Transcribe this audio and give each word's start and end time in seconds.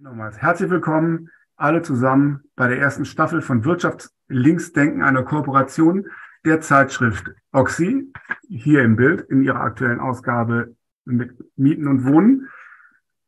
Nochmals 0.00 0.42
herzlich 0.42 0.70
willkommen 0.70 1.30
alle 1.56 1.80
zusammen 1.82 2.42
bei 2.56 2.66
der 2.66 2.80
ersten 2.80 3.04
Staffel 3.04 3.40
von 3.42 3.64
Wirtschaftslinksdenken, 3.64 5.02
einer 5.02 5.22
Kooperation 5.22 6.06
der 6.44 6.60
Zeitschrift 6.60 7.30
Oxy, 7.52 8.12
hier 8.48 8.82
im 8.82 8.96
Bild 8.96 9.20
in 9.22 9.42
ihrer 9.42 9.60
aktuellen 9.60 10.00
Ausgabe 10.00 10.74
mit 11.04 11.32
Mieten 11.56 11.86
und 11.86 12.04
Wohnen, 12.04 12.48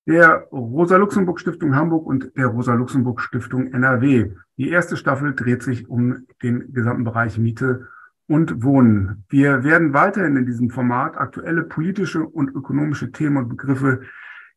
der 0.07 0.49
Rosa-Luxemburg-Stiftung 0.51 1.77
Hamburg 1.77 2.05
und 2.05 2.37
der 2.37 2.47
Rosa-Luxemburg-Stiftung 2.47 3.73
NRW. 3.73 4.33
Die 4.57 4.71
erste 4.71 4.97
Staffel 4.97 5.35
dreht 5.35 5.63
sich 5.63 5.89
um 5.89 6.27
den 6.43 6.73
gesamten 6.73 7.05
Bereich 7.05 7.39
Miete 7.39 7.89
und 8.27 8.65
Wohnen. 8.65 9.25
Wir 9.29 9.63
werden 9.63 9.95
weiterhin 9.95 10.37
in 10.37 10.47
diesem 10.47 10.71
Format 10.71 11.17
aktuelle 11.17 11.63
politische 11.63 12.27
und 12.27 12.55
ökonomische 12.55 13.13
Themen 13.13 13.37
und 13.37 13.49
Begriffe 13.49 14.03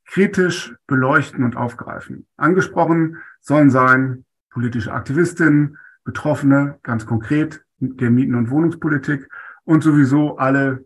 kritisch 0.10 0.76
beleuchten 0.88 1.44
und 1.44 1.56
aufgreifen. 1.56 2.26
Angesprochen 2.36 3.18
sollen 3.42 3.70
sein 3.70 4.26
politische 4.50 4.92
Aktivistinnen, 4.92 5.78
Betroffene, 6.04 6.80
ganz 6.82 7.06
konkret 7.06 7.64
der 7.78 8.10
Mieten- 8.10 8.34
und 8.34 8.50
Wohnungspolitik 8.50 9.30
und 9.66 9.84
sowieso 9.84 10.38
alle 10.38 10.86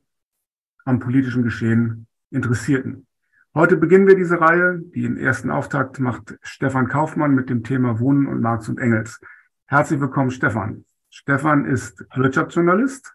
am 0.83 0.99
politischen 0.99 1.43
Geschehen 1.43 2.07
Interessierten. 2.31 3.07
Heute 3.55 3.77
beginnen 3.77 4.07
wir 4.07 4.15
diese 4.15 4.41
Reihe. 4.41 4.79
Die 4.79 5.05
im 5.05 5.15
ersten 5.15 5.51
Auftakt 5.51 5.99
macht 5.99 6.37
Stefan 6.41 6.87
Kaufmann 6.87 7.33
mit 7.33 7.49
dem 7.49 7.63
Thema 7.63 7.99
Wohnen 7.99 8.27
und 8.27 8.41
Marx 8.41 8.67
und 8.67 8.79
Engels. 8.79 9.21
Herzlich 9.67 10.01
willkommen, 10.01 10.31
Stefan. 10.31 10.83
Stefan 11.09 11.65
ist 11.65 12.03
Wirtschaftsjournalist 12.15 13.13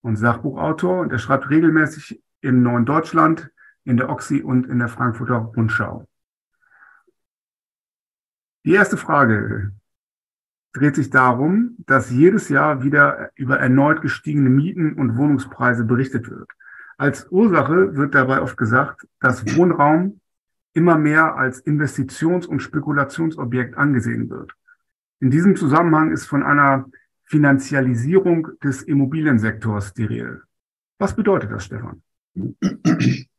und 0.00 0.16
Sachbuchautor 0.16 1.00
und 1.00 1.12
er 1.12 1.18
schreibt 1.18 1.48
regelmäßig 1.50 2.20
im 2.40 2.62
Neuen 2.62 2.86
Deutschland, 2.86 3.50
in 3.84 3.96
der 3.96 4.08
Oxy 4.08 4.42
und 4.42 4.66
in 4.68 4.78
der 4.78 4.88
Frankfurter 4.88 5.52
Rundschau. 5.56 6.06
Die 8.64 8.72
erste 8.72 8.96
Frage 8.96 9.72
dreht 10.72 10.96
sich 10.96 11.10
darum, 11.10 11.76
dass 11.86 12.10
jedes 12.10 12.48
Jahr 12.48 12.82
wieder 12.82 13.30
über 13.34 13.58
erneut 13.58 14.00
gestiegene 14.00 14.50
Mieten 14.50 14.94
und 14.94 15.16
Wohnungspreise 15.16 15.84
berichtet 15.84 16.30
wird. 16.30 16.48
Als 16.96 17.30
Ursache 17.30 17.96
wird 17.96 18.14
dabei 18.14 18.40
oft 18.40 18.56
gesagt, 18.56 19.06
dass 19.20 19.56
Wohnraum 19.56 20.20
immer 20.74 20.96
mehr 20.96 21.36
als 21.36 21.64
Investitions- 21.66 22.46
und 22.46 22.60
Spekulationsobjekt 22.60 23.76
angesehen 23.76 24.30
wird. 24.30 24.52
In 25.20 25.30
diesem 25.30 25.56
Zusammenhang 25.56 26.12
ist 26.12 26.26
von 26.26 26.42
einer 26.42 26.86
Finanzialisierung 27.24 28.48
des 28.62 28.82
Immobiliensektors 28.82 29.94
die 29.94 30.04
Rede. 30.04 30.42
Was 30.98 31.14
bedeutet 31.14 31.50
das, 31.50 31.64
Stefan? 31.64 32.02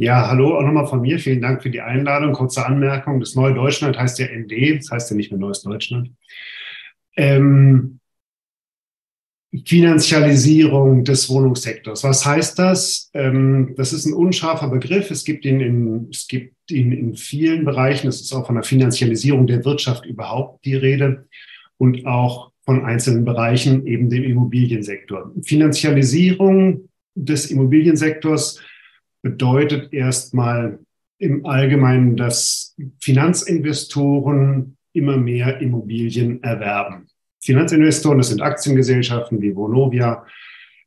Ja, 0.00 0.28
hallo 0.28 0.56
auch 0.56 0.62
nochmal 0.62 0.86
von 0.86 1.02
mir. 1.02 1.18
Vielen 1.18 1.42
Dank 1.42 1.62
für 1.62 1.68
die 1.68 1.82
Einladung. 1.82 2.32
Kurze 2.32 2.64
Anmerkung. 2.64 3.20
Das 3.20 3.34
Neue 3.34 3.52
Deutschland 3.52 3.98
heißt 3.98 4.18
ja 4.18 4.28
ND, 4.34 4.78
das 4.78 4.90
heißt 4.90 5.10
ja 5.10 5.16
nicht 5.16 5.30
mehr 5.30 5.38
Neues 5.38 5.60
Deutschland. 5.60 6.12
Ähm, 7.18 8.00
Finanzialisierung 9.66 11.04
des 11.04 11.28
Wohnungssektors. 11.28 12.02
Was 12.02 12.24
heißt 12.24 12.58
das? 12.58 13.10
Ähm, 13.12 13.74
das 13.76 13.92
ist 13.92 14.06
ein 14.06 14.14
unscharfer 14.14 14.68
Begriff. 14.68 15.10
Es 15.10 15.22
gibt 15.22 15.44
ihn 15.44 15.60
in, 15.60 16.08
es 16.10 16.26
gibt 16.26 16.54
ihn 16.70 16.92
in 16.92 17.14
vielen 17.14 17.66
Bereichen. 17.66 18.08
Es 18.08 18.22
ist 18.22 18.32
auch 18.32 18.46
von 18.46 18.54
der 18.54 18.64
Finanzialisierung 18.64 19.46
der 19.46 19.66
Wirtschaft 19.66 20.06
überhaupt 20.06 20.64
die 20.64 20.76
Rede 20.76 21.26
und 21.76 22.06
auch 22.06 22.52
von 22.64 22.86
einzelnen 22.86 23.26
Bereichen, 23.26 23.86
eben 23.86 24.08
dem 24.08 24.24
Immobiliensektor. 24.24 25.30
Finanzialisierung 25.42 26.88
des 27.14 27.50
Immobiliensektors 27.50 28.62
bedeutet 29.22 29.92
erstmal 29.92 30.78
im 31.18 31.44
Allgemeinen, 31.44 32.16
dass 32.16 32.74
Finanzinvestoren 33.00 34.76
immer 34.92 35.16
mehr 35.16 35.60
Immobilien 35.60 36.42
erwerben. 36.42 37.06
Finanzinvestoren, 37.42 38.18
das 38.18 38.28
sind 38.28 38.42
Aktiengesellschaften 38.42 39.40
wie 39.40 39.54
Vonovia, 39.54 40.24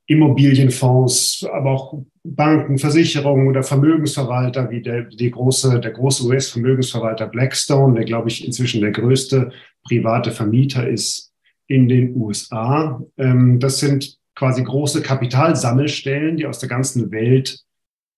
Immobilienfonds, 0.05 1.47
aber 1.51 1.71
auch 1.71 2.03
Banken, 2.23 2.77
Versicherungen 2.77 3.47
oder 3.47 3.63
Vermögensverwalter 3.63 4.69
wie 4.69 4.81
der, 4.81 5.03
die 5.03 5.31
große, 5.31 5.79
der 5.79 5.91
große 5.91 6.25
US-Vermögensverwalter 6.25 7.27
Blackstone, 7.27 7.95
der, 7.95 8.05
glaube 8.05 8.29
ich, 8.29 8.45
inzwischen 8.45 8.81
der 8.81 8.91
größte 8.91 9.51
private 9.83 10.31
Vermieter 10.31 10.87
ist 10.87 11.31
in 11.67 11.87
den 11.87 12.15
USA. 12.15 13.01
Ähm, 13.17 13.59
das 13.59 13.79
sind 13.79 14.17
quasi 14.35 14.63
große 14.63 15.01
Kapitalsammelstellen, 15.01 16.37
die 16.37 16.47
aus 16.47 16.59
der 16.59 16.69
ganzen 16.69 17.11
Welt 17.11 17.63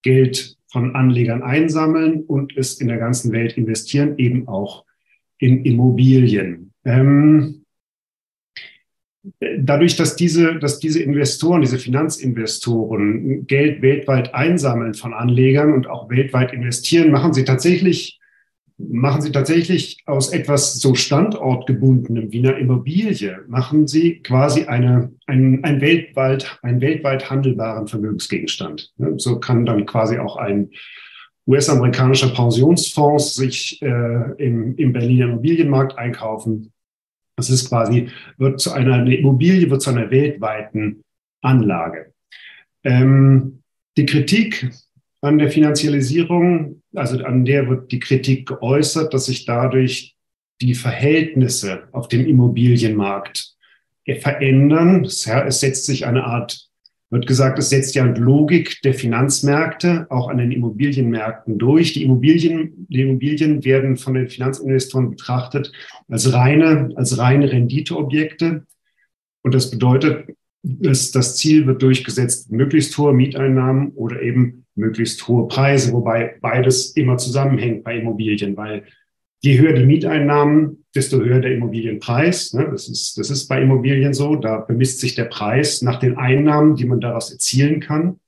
Geld 0.06 0.56
von 0.72 0.96
Anlegern 0.96 1.42
einsammeln 1.42 2.24
und 2.26 2.56
es 2.56 2.80
in 2.80 2.88
der 2.88 3.00
ganzen 3.00 3.32
Welt 3.32 3.58
investieren, 3.58 4.20
eben 4.20 4.48
auch 4.48 4.86
in 5.40 5.66
Immobilien. 5.66 6.74
Ähm, 6.86 7.66
dadurch, 9.40 9.96
dass 9.96 10.16
diese, 10.16 10.60
dass 10.60 10.78
diese 10.80 11.02
Investoren, 11.02 11.62
diese 11.62 11.80
Finanzinvestoren 11.80 13.48
Geld 13.48 13.82
weltweit 13.82 14.36
einsammeln 14.36 14.94
von 14.94 15.16
Anlegern 15.16 15.74
und 15.74 15.88
auch 15.88 16.08
weltweit 16.12 16.54
investieren, 16.54 17.10
machen 17.10 17.34
sie 17.34 17.44
tatsächlich 17.44 18.20
machen 18.78 19.22
Sie 19.22 19.32
tatsächlich 19.32 20.04
aus 20.06 20.30
etwas 20.30 20.76
so 20.76 20.96
standortgebundenem 20.96 22.32
wie 22.32 22.40
einer 22.40 22.58
Immobilie, 22.58 23.40
machen 23.48 23.88
Sie 23.88 24.20
quasi 24.20 24.66
eine, 24.66 25.12
ein, 25.28 25.64
ein, 25.64 25.82
weltweit, 25.82 26.60
ein 26.62 26.82
weltweit 26.82 27.30
handelbaren 27.30 27.88
Vermögensgegenstand. 27.88 28.94
So 29.18 29.40
kann 29.40 29.66
dann 29.66 29.86
quasi 29.86 30.18
auch 30.18 30.36
ein 30.36 30.72
US-amerikanischer 31.48 32.34
Pensionsfonds 32.34 33.36
sich 33.36 33.82
äh, 33.82 34.32
im, 34.38 34.76
im 34.78 34.94
Berliner 34.94 35.26
Immobilienmarkt 35.26 35.98
einkaufen. 35.98 36.72
Das 37.38 37.50
ist 37.50 37.70
quasi, 37.70 38.10
wird 38.38 38.60
zu 38.60 38.72
einer, 38.72 38.96
eine 38.96 39.16
Immobilie 39.16 39.70
wird 39.70 39.82
zu 39.82 39.92
einer 39.92 40.10
weltweiten 40.10 41.04
Anlage. 41.42 42.14
Ähm, 42.84 43.62
die 43.98 44.06
Kritik 44.06 44.72
an 45.26 45.40
der 45.40 45.50
Finanzialisierung, 45.50 46.82
also 46.94 47.24
an 47.24 47.46
der 47.46 47.68
wird 47.68 47.92
die 47.92 48.00
Kritik 48.00 48.48
geäußert, 48.48 49.14
dass 49.14 49.26
sich 49.26 49.46
dadurch 49.46 50.16
die 50.62 50.76
Verhältnisse 50.76 51.84
auf 51.92 52.08
dem 52.08 52.26
Immobilienmarkt 52.26 53.56
verändern. 54.20 55.04
Es 55.06 55.24
setzt 55.60 55.86
sich 55.86 56.06
eine 56.06 56.26
Art, 56.26 56.70
wird 57.10 57.28
gesagt, 57.28 57.60
es 57.60 57.70
setzt 57.70 57.96
ja 57.96 58.04
eine 58.04 58.20
Logik 58.20 58.82
der 58.84 58.94
Finanzmärkte 58.94 60.06
auch 60.10 60.30
an 60.30 60.38
den 60.38 60.52
Immobilienmärkten 60.52 61.58
durch. 61.58 61.94
Die 61.94 62.04
Immobilien, 62.04 62.86
die 62.90 63.02
Immobilien 63.02 63.66
werden 63.66 63.98
von 63.98 64.14
den 64.14 64.30
Finanzinvestoren 64.30 65.10
betrachtet 65.10 65.72
als 66.08 66.32
reine, 66.34 66.92
als 66.96 67.18
reine 67.18 67.52
Renditeobjekte. 67.52 68.66
Und 69.42 69.56
das 69.56 69.72
bedeutet, 69.72 70.30
dass 70.64 71.12
das 71.12 71.38
Ziel 71.38 71.68
wird 71.68 71.82
durchgesetzt, 71.82 72.52
möglichst 72.52 72.98
hohe 72.98 73.14
Mieteinnahmen 73.14 73.90
oder 73.92 74.22
eben 74.22 74.65
möglichst 74.76 75.28
hohe 75.28 75.48
Preise, 75.48 75.92
wobei 75.94 76.36
beides 76.42 76.92
immer 76.92 77.18
zusammenhängt 77.18 77.84
bei 77.84 77.98
Immobilien, 77.98 78.56
weil 78.58 78.84
je 79.42 79.60
höher 79.60 79.74
die 79.74 79.86
Mieteinnahmen, 79.86 80.86
desto 80.94 81.20
höher 81.20 81.40
der 81.40 81.54
Immobilienpreis. 81.54 82.54
Ne? 82.54 82.68
Das, 82.72 82.88
ist, 82.88 83.18
das 83.18 83.30
ist 83.30 83.48
bei 83.48 83.62
Immobilien 83.62 84.14
so. 84.14 84.36
Da 84.36 84.58
bemisst 84.58 85.00
sich 85.00 85.16
der 85.16 85.26
Preis 85.26 85.82
nach 85.82 86.00
den 86.00 86.18
Einnahmen, 86.18 86.76
die 86.76 86.86
man 86.86 87.00
daraus 87.00 87.32
erzielen 87.32 87.80
kann. 87.80 88.20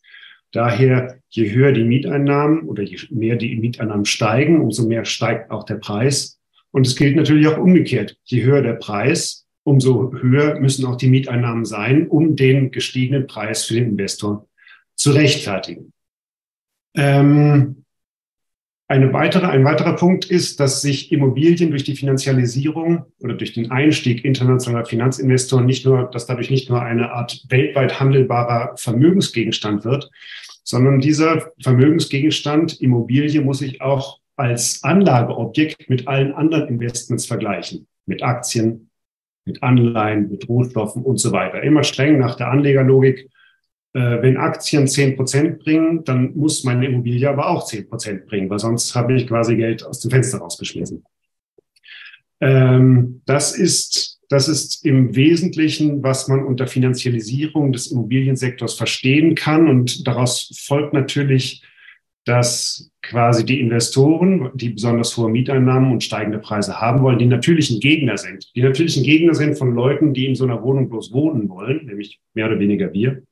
Daher, 0.52 1.20
je 1.30 1.52
höher 1.52 1.72
die 1.72 1.84
Mieteinnahmen 1.84 2.62
oder 2.62 2.84
je 2.84 2.98
mehr 3.10 3.36
die 3.36 3.56
Mieteinnahmen 3.56 4.06
steigen, 4.06 4.62
umso 4.62 4.88
mehr 4.88 5.06
steigt 5.06 5.52
auch 5.52 5.64
der 5.64 5.76
Preis. 5.76 6.40
Und 6.72 6.86
es 6.86 6.96
gilt 6.96 7.16
natürlich 7.16 7.48
auch 7.48 7.58
umgekehrt. 7.58 8.18
Je 8.24 8.44
höher 8.44 8.62
der 8.62 8.74
Preis, 8.74 9.46
umso 9.64 10.14
höher 10.14 10.60
müssen 10.60 10.86
auch 10.86 10.96
die 10.96 11.10
Mieteinnahmen 11.10 11.66
sein, 11.66 12.08
um 12.08 12.36
den 12.36 12.72
gestiegenen 12.72 13.28
Preis 13.28 13.66
für 13.66 13.74
den 13.74 13.90
Investor 13.90 14.48
zu 14.96 15.12
rechtfertigen. 15.12 15.92
Ähm, 16.98 17.84
eine 18.90 19.12
weitere, 19.12 19.48
ein 19.48 19.66
weiterer 19.66 19.96
Punkt 19.96 20.26
ist, 20.26 20.62
dass 20.62 20.82
sich 20.82 21.12
Immobilien 21.12 21.72
durch 21.72 21.84
die 21.84 21.96
Finanzialisierung 21.96 23.06
oder 23.20 23.34
durch 23.34 23.54
den 23.54 23.70
Einstieg 23.70 24.24
internationaler 24.24 24.86
Finanzinvestoren 24.86 25.66
nicht 25.66 25.86
nur, 25.86 26.10
dass 26.10 26.26
dadurch 26.26 26.50
nicht 26.50 26.70
nur 26.70 26.82
eine 26.82 27.12
Art 27.12 27.46
weltweit 27.50 28.00
handelbarer 28.00 28.78
Vermögensgegenstand 28.78 29.84
wird, 29.84 30.10
sondern 30.64 31.00
dieser 31.00 31.52
Vermögensgegenstand 31.62 32.82
Immobilie 32.82 33.42
muss 33.42 33.60
sich 33.60 33.82
auch 33.82 34.20
als 34.38 34.84
Anlageobjekt 34.84 35.90
mit 35.90 36.08
allen 36.08 36.34
anderen 36.34 36.70
Investments 36.70 37.26
vergleichen, 37.26 37.88
mit 38.06 38.24
Aktien, 38.24 38.90
mit 39.44 39.64
Anleihen, 39.64 40.30
mit 40.30 40.48
Rohstoffen 40.48 41.04
und 41.04 41.18
so 41.18 41.32
weiter. 41.34 41.62
Immer 41.62 41.84
streng 41.84 42.20
nach 42.20 42.36
der 42.36 42.52
Anlegerlogik 42.52 43.30
wenn 44.00 44.38
Aktien 44.38 44.88
zehn 44.88 45.16
Prozent 45.16 45.60
bringen, 45.60 46.04
dann 46.04 46.36
muss 46.36 46.64
meine 46.64 46.86
Immobilie 46.86 47.30
aber 47.30 47.50
auch 47.50 47.66
zehn 47.66 47.88
Prozent 47.88 48.28
bringen, 48.28 48.50
weil 48.50 48.60
sonst 48.60 48.94
habe 48.96 49.16
ich 49.16 49.28
quasi 49.28 49.56
Geld 49.56 49.84
aus 49.84 50.00
dem 50.02 50.12
Fenster 50.12 50.40
rausgeschmissen. 50.40 51.04
Ähm, 52.40 53.22
das 53.26 53.58
ist, 53.58 54.20
das 54.30 54.48
ist 54.48 54.86
im 54.86 55.16
Wesentlichen, 55.16 56.04
was 56.04 56.28
man 56.28 56.44
unter 56.44 56.68
Finanzialisierung 56.68 57.72
des 57.72 57.88
Immobiliensektors 57.88 58.76
verstehen 58.76 59.36
kann. 59.36 59.68
Und 59.68 60.08
daraus 60.08 60.52
folgt 60.66 60.94
natürlich, 60.94 61.64
dass 62.26 62.92
quasi 63.02 63.46
die 63.46 63.62
Investoren, 63.62 64.52
die 64.54 64.70
besonders 64.70 65.16
hohe 65.16 65.30
Mieteinnahmen 65.30 65.94
und 65.94 66.04
steigende 66.04 66.40
Preise 66.40 66.80
haben 66.82 67.02
wollen, 67.02 67.20
die 67.20 67.26
natürlichen 67.26 67.80
Gegner 67.80 68.18
sind. 68.18 68.54
Die 68.54 68.62
natürlichen 68.62 69.04
Gegner 69.04 69.34
sind 69.34 69.58
von 69.58 69.74
Leuten, 69.74 70.14
die 70.14 70.26
in 70.26 70.36
so 70.36 70.44
einer 70.44 70.62
Wohnung 70.62 70.90
bloß 70.90 71.14
wohnen 71.14 71.48
wollen, 71.48 71.86
nämlich 71.86 72.20
mehr 72.34 72.48
oder 72.48 72.60
weniger 72.60 72.92
wir. 72.92 73.24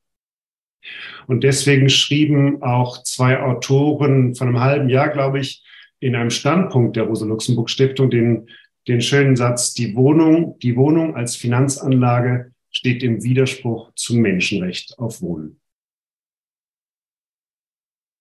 Und 1.27 1.43
deswegen 1.43 1.89
schrieben 1.89 2.61
auch 2.61 3.03
zwei 3.03 3.41
Autoren 3.41 4.35
von 4.35 4.49
einem 4.49 4.59
halben 4.59 4.89
Jahr, 4.89 5.09
glaube 5.09 5.39
ich, 5.39 5.63
in 5.99 6.15
einem 6.15 6.29
Standpunkt 6.29 6.95
der 6.95 7.03
Rosa-Luxemburg-Stiftung 7.03 8.09
den, 8.09 8.49
den 8.87 9.01
schönen 9.01 9.35
Satz, 9.35 9.73
die 9.73 9.95
Wohnung, 9.95 10.59
die 10.59 10.75
Wohnung 10.75 11.15
als 11.15 11.35
Finanzanlage 11.35 12.51
steht 12.71 13.03
im 13.03 13.23
Widerspruch 13.23 13.91
zum 13.95 14.19
Menschenrecht 14.19 14.99
auf 14.99 15.21
Wohnen. 15.21 15.59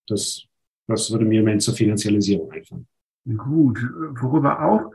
Das 0.07 0.47
was 0.87 1.11
würde 1.11 1.25
mir 1.25 1.41
im 1.41 1.47
Moment 1.47 1.63
zur 1.63 1.75
Finanzialisierung 1.75 2.51
einfallen? 2.53 2.87
Gut, 3.37 3.79
worüber 4.21 4.63
auch 4.63 4.91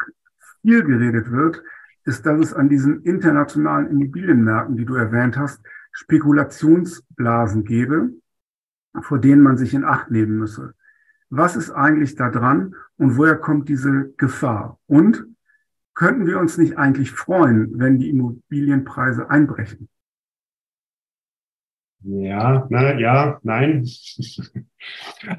viel 0.62 0.84
geredet 0.84 1.32
wird, 1.32 1.62
ist, 2.06 2.26
dass 2.26 2.40
es 2.40 2.54
an 2.54 2.70
diesen 2.70 3.02
internationalen 3.04 3.90
Immobilienmärkten, 3.90 4.78
die 4.78 4.86
du 4.86 4.96
erwähnt 4.96 5.38
hast, 5.38 5.62
Spekulationsblasen 6.00 7.66
gäbe, 7.66 8.12
vor 9.02 9.20
denen 9.20 9.42
man 9.42 9.58
sich 9.58 9.74
in 9.74 9.84
Acht 9.84 10.10
nehmen 10.12 10.38
müsse. 10.38 10.74
Was 11.30 11.58
ist 11.58 11.72
eigentlich 11.72 12.16
da 12.16 12.30
dran 12.30 12.74
und 12.98 13.18
woher 13.18 13.36
kommt 13.36 13.68
diese 13.68 14.14
Gefahr? 14.18 14.80
Und 14.88 15.26
könnten 15.94 16.26
wir 16.26 16.40
uns 16.40 16.58
nicht 16.58 16.78
eigentlich 16.78 17.12
freuen, 17.12 17.78
wenn 17.78 18.00
die 18.00 18.10
Immobilienpreise 18.10 19.30
einbrechen? 19.30 19.90
Ja, 22.02 22.66
na, 22.70 22.98
ja, 22.98 23.40
nein. 23.44 23.86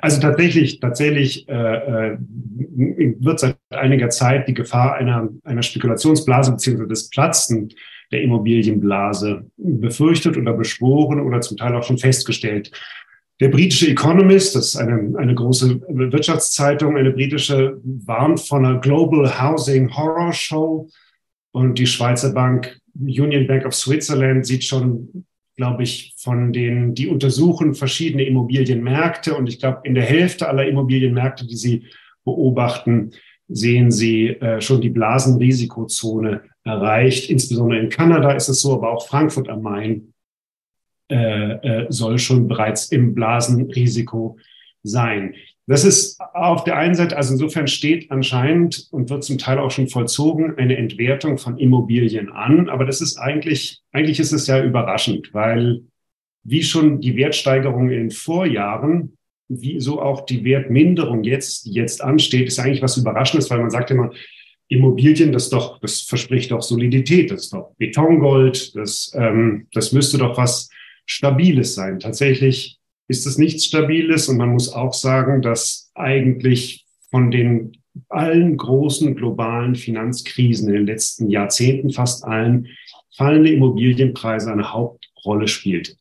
Also 0.02 0.20
tatsächlich, 0.20 0.78
tatsächlich 0.80 1.48
äh, 1.48 1.54
äh, 1.54 2.18
wird 2.18 3.40
seit 3.40 3.56
einiger 3.70 4.10
Zeit 4.10 4.46
die 4.46 4.52
Gefahr 4.52 4.96
einer, 4.96 5.30
einer 5.44 5.62
Spekulationsblase 5.62 6.52
beziehungsweise 6.52 6.88
des 6.88 7.08
Platzen 7.08 7.72
der 8.12 8.22
Immobilienblase 8.22 9.46
befürchtet 9.56 10.36
oder 10.36 10.52
beschworen 10.52 11.20
oder 11.20 11.40
zum 11.40 11.56
Teil 11.56 11.74
auch 11.74 11.84
schon 11.84 11.98
festgestellt. 11.98 12.70
Der 13.40 13.48
britische 13.48 13.88
Economist, 13.88 14.54
das 14.54 14.68
ist 14.68 14.76
eine, 14.76 15.18
eine 15.18 15.34
große 15.34 15.80
Wirtschaftszeitung, 15.88 16.96
eine 16.96 17.10
britische, 17.10 17.80
warnt 17.82 18.40
von 18.40 18.66
einer 18.66 18.80
Global 18.80 19.40
Housing 19.40 19.94
Horror 19.96 20.32
Show. 20.32 20.88
Und 21.52 21.78
die 21.78 21.86
Schweizer 21.86 22.32
Bank 22.32 22.78
Union 22.94 23.46
Bank 23.46 23.64
of 23.64 23.74
Switzerland 23.74 24.46
sieht 24.46 24.64
schon 24.64 25.24
glaube 25.60 25.82
ich, 25.82 26.14
von 26.16 26.54
denen, 26.54 26.94
die 26.94 27.06
untersuchen 27.06 27.74
verschiedene 27.74 28.24
Immobilienmärkte. 28.24 29.34
Und 29.34 29.46
ich 29.46 29.58
glaube, 29.58 29.80
in 29.84 29.94
der 29.94 30.04
Hälfte 30.04 30.48
aller 30.48 30.66
Immobilienmärkte, 30.66 31.46
die 31.46 31.56
sie 31.56 31.82
beobachten, 32.24 33.10
sehen 33.50 33.90
sie 33.90 34.28
äh, 34.28 34.60
schon 34.60 34.80
die 34.80 34.90
Blasenrisikozone 34.90 36.42
erreicht. 36.64 37.30
Insbesondere 37.30 37.80
in 37.80 37.88
Kanada 37.88 38.32
ist 38.32 38.48
es 38.48 38.60
so, 38.60 38.74
aber 38.74 38.90
auch 38.92 39.06
Frankfurt 39.06 39.48
am 39.48 39.62
Main 39.62 40.14
äh, 41.10 41.52
äh, 41.52 41.86
soll 41.88 42.18
schon 42.18 42.46
bereits 42.46 42.92
im 42.92 43.14
Blasenrisiko 43.14 44.38
sein. 44.82 45.34
Das 45.66 45.84
ist 45.84 46.20
auf 46.34 46.64
der 46.64 46.76
einen 46.78 46.94
Seite, 46.94 47.16
also 47.16 47.32
insofern 47.34 47.68
steht 47.68 48.10
anscheinend 48.10 48.88
und 48.90 49.08
wird 49.08 49.22
zum 49.22 49.38
Teil 49.38 49.58
auch 49.58 49.70
schon 49.70 49.88
vollzogen 49.88 50.56
eine 50.58 50.76
Entwertung 50.76 51.38
von 51.38 51.58
Immobilien 51.58 52.30
an. 52.30 52.68
Aber 52.68 52.84
das 52.84 53.00
ist 53.00 53.18
eigentlich, 53.18 53.80
eigentlich 53.92 54.18
ist 54.18 54.32
es 54.32 54.46
ja 54.46 54.62
überraschend, 54.62 55.32
weil 55.32 55.82
wie 56.42 56.62
schon 56.62 57.00
die 57.00 57.16
Wertsteigerung 57.16 57.90
in 57.90 58.10
Vorjahren, 58.10 59.16
wie 59.50 59.80
so 59.80 60.00
auch 60.00 60.24
die 60.24 60.44
Wertminderung 60.44 61.24
jetzt, 61.24 61.66
jetzt 61.66 62.02
ansteht, 62.02 62.46
ist 62.46 62.58
eigentlich 62.58 62.82
was 62.82 62.96
Überraschendes, 62.96 63.50
weil 63.50 63.58
man 63.58 63.70
sagt 63.70 63.90
immer, 63.90 64.12
Immobilien, 64.68 65.32
das 65.32 65.50
doch, 65.50 65.80
das 65.80 66.02
verspricht 66.02 66.52
doch 66.52 66.62
Solidität, 66.62 67.32
das 67.32 67.42
ist 67.42 67.52
doch 67.52 67.74
Betongold, 67.76 68.74
das, 68.76 69.12
ähm, 69.16 69.66
das 69.72 69.92
müsste 69.92 70.18
doch 70.18 70.36
was 70.36 70.70
Stabiles 71.04 71.74
sein. 71.74 71.98
Tatsächlich 71.98 72.78
ist 73.08 73.26
es 73.26 73.36
nichts 73.36 73.64
Stabiles. 73.64 74.28
Und 74.28 74.36
man 74.36 74.50
muss 74.50 74.72
auch 74.72 74.94
sagen, 74.94 75.42
dass 75.42 75.90
eigentlich 75.94 76.86
von 77.10 77.32
den 77.32 77.72
allen 78.08 78.56
großen 78.56 79.16
globalen 79.16 79.74
Finanzkrisen 79.74 80.68
in 80.68 80.74
den 80.74 80.86
letzten 80.86 81.28
Jahrzehnten, 81.28 81.90
fast 81.90 82.24
allen, 82.24 82.68
fallende 83.16 83.50
Immobilienpreise 83.50 84.52
eine 84.52 84.72
Hauptrolle 84.72 85.48
spielt. 85.48 85.96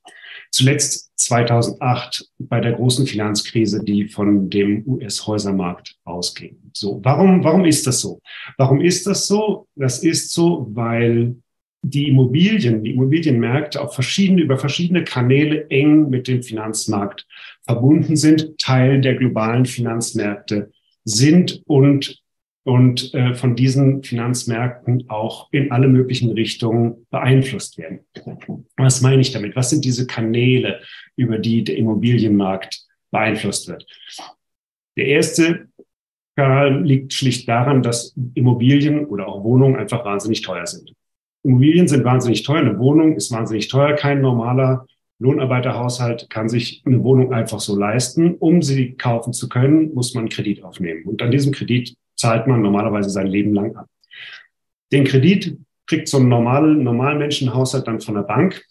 Zuletzt 0.52 1.09
2008 1.20 2.30
bei 2.40 2.62
der 2.62 2.74
großen 2.74 3.06
Finanzkrise, 3.06 3.84
die 3.84 4.08
von 4.08 4.50
dem 4.50 4.84
US-Häusermarkt 4.88 5.96
ausging. 6.06 6.58
So, 6.74 7.00
warum, 7.04 7.44
warum 7.44 7.66
ist 7.66 7.86
das 7.88 8.00
so? 8.00 8.22
Warum 8.58 8.82
ist 8.82 9.06
das 9.06 9.28
so? 9.28 9.68
Das 9.76 10.04
ist 10.04 10.32
so, 10.32 10.68
weil 10.72 11.36
die 11.82 12.10
Immobilien, 12.10 12.84
die 12.84 12.92
Immobilienmärkte 12.92 13.82
auf 13.82 13.94
verschiedene, 13.94 14.42
über 14.42 14.58
verschiedene 14.58 15.04
Kanäle 15.04 15.70
eng 15.70 16.10
mit 16.10 16.28
dem 16.28 16.44
Finanzmarkt 16.44 17.26
verbunden 17.66 18.16
sind, 18.16 18.58
Teil 18.58 19.02
der 19.02 19.16
globalen 19.16 19.66
Finanzmärkte 19.66 20.72
sind 21.06 21.62
und, 21.66 22.22
und 22.70 23.16
äh, 23.16 23.34
von 23.34 23.56
diesen 23.56 24.04
Finanzmärkten 24.04 25.10
auch 25.10 25.52
in 25.52 25.72
alle 25.72 25.88
möglichen 25.88 26.30
Richtungen 26.30 27.08
beeinflusst 27.10 27.80
werden. 27.80 28.02
Was 28.78 29.02
meine 29.02 29.22
ich 29.22 29.32
damit? 29.32 29.56
Was 29.56 29.72
sind 29.72 29.84
diese 29.84 30.06
Kanäle, 30.06 30.80
über 31.16 31.40
die 31.40 31.64
der 31.64 31.78
Immobilienmarkt 31.78 32.86
beeinflusst 33.10 33.68
wird? 33.70 33.88
Der 34.98 35.08
erste 35.08 35.70
Kanal 36.36 36.84
liegt 36.84 37.12
schlicht 37.14 37.50
daran, 37.50 37.82
dass 37.82 38.16
Immobilien 38.36 39.06
oder 39.06 39.28
auch 39.28 39.44
Wohnungen 39.44 39.76
einfach 39.76 40.06
wahnsinnig 40.06 40.44
teuer 40.44 40.68
sind. 40.68 40.94
Immobilien 41.42 41.88
sind 41.88 42.04
wahnsinnig 42.04 42.44
teuer. 42.44 42.60
Eine 42.60 42.78
Wohnung 42.78 43.16
ist 43.16 43.32
wahnsinnig 43.32 43.68
teuer. 43.70 43.96
Kein 43.96 44.22
normaler 44.22 44.86
Lohnarbeiterhaushalt 45.18 46.30
kann 46.30 46.50
sich 46.50 46.84
eine 46.86 47.04
Wohnung 47.04 47.34
einfach 47.34 47.62
so 47.62 47.76
leisten. 47.76 48.36
Um 48.36 48.62
sie 48.62 48.94
kaufen 48.94 49.34
zu 49.34 49.50
können, 49.50 49.92
muss 49.96 50.14
man 50.14 50.26
einen 50.26 50.30
Kredit 50.30 50.64
aufnehmen. 50.64 51.06
Und 51.06 51.24
an 51.24 51.32
diesem 51.32 51.52
Kredit 51.52 51.96
zahlt 52.20 52.48
man 52.48 52.62
normalerweise 52.62 53.10
sein 53.10 53.28
Leben 53.28 53.54
lang 53.54 53.76
ab. 53.78 53.88
Den 54.92 55.06
Kredit 55.06 55.58
kriegt 55.88 56.10
so 56.10 56.18
ein 56.18 56.28
normalen, 56.28 56.84
normalen 56.84 57.18
Menschenhaushalt 57.18 57.88
dann 57.88 58.02
von 58.02 58.16
der 58.16 58.24
Bank. 58.24 58.64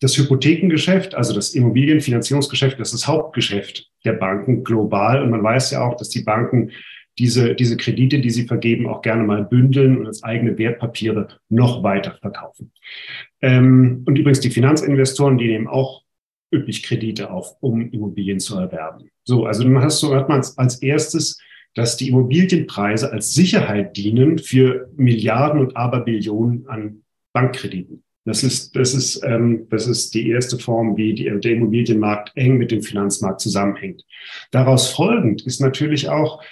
Das 0.00 0.16
Hypothekengeschäft, 0.16 1.14
also 1.14 1.34
das 1.34 1.54
Immobilienfinanzierungsgeschäft, 1.54 2.80
das 2.80 2.92
ist 2.92 3.02
das 3.02 3.08
Hauptgeschäft 3.08 3.90
der 4.04 4.14
Banken 4.14 4.64
global. 4.64 5.22
Und 5.22 5.30
man 5.30 5.42
weiß 5.42 5.72
ja 5.72 5.84
auch, 5.84 5.96
dass 5.96 6.08
die 6.08 6.22
Banken 6.22 6.72
diese, 7.18 7.54
diese 7.54 7.76
Kredite, 7.76 8.20
die 8.20 8.30
sie 8.30 8.46
vergeben, 8.46 8.88
auch 8.88 9.02
gerne 9.02 9.24
mal 9.24 9.44
bündeln 9.44 9.98
und 9.98 10.06
als 10.06 10.22
eigene 10.22 10.56
Wertpapiere 10.56 11.28
noch 11.50 11.82
weiter 11.82 12.16
verkaufen. 12.20 12.72
Ähm, 13.42 14.02
und 14.06 14.18
übrigens 14.18 14.40
die 14.40 14.50
Finanzinvestoren, 14.50 15.36
die 15.36 15.48
nehmen 15.48 15.68
auch 15.68 16.02
üppig 16.52 16.82
Kredite 16.82 17.30
auf, 17.30 17.56
um 17.60 17.90
Immobilien 17.90 18.40
zu 18.40 18.58
erwerben. 18.58 19.10
So, 19.24 19.44
also 19.44 19.62
dann 19.62 19.82
hast 19.82 20.02
du, 20.02 20.14
hat 20.14 20.30
man 20.30 20.42
als 20.56 20.82
erstes, 20.82 21.38
dass 21.74 21.96
die 21.96 22.08
Immobilienpreise 22.08 23.12
als 23.12 23.32
Sicherheit 23.32 23.96
dienen 23.96 24.38
für 24.38 24.90
Milliarden 24.96 25.60
und 25.60 25.76
Aberbillionen 25.76 26.66
an 26.68 27.02
Bankkrediten. 27.32 28.02
Das 28.24 28.44
ist, 28.44 28.76
das 28.76 28.94
ist, 28.94 29.22
ähm, 29.24 29.66
das 29.70 29.88
ist 29.88 30.14
die 30.14 30.30
erste 30.30 30.58
Form, 30.58 30.96
wie 30.96 31.14
die, 31.14 31.24
der 31.24 31.52
Immobilienmarkt 31.52 32.32
eng 32.36 32.56
mit 32.56 32.70
dem 32.70 32.82
Finanzmarkt 32.82 33.40
zusammenhängt. 33.40 34.04
Daraus 34.52 34.90
folgend 34.90 35.42
ist 35.42 35.60
natürlich 35.60 36.08
auch, 36.08 36.42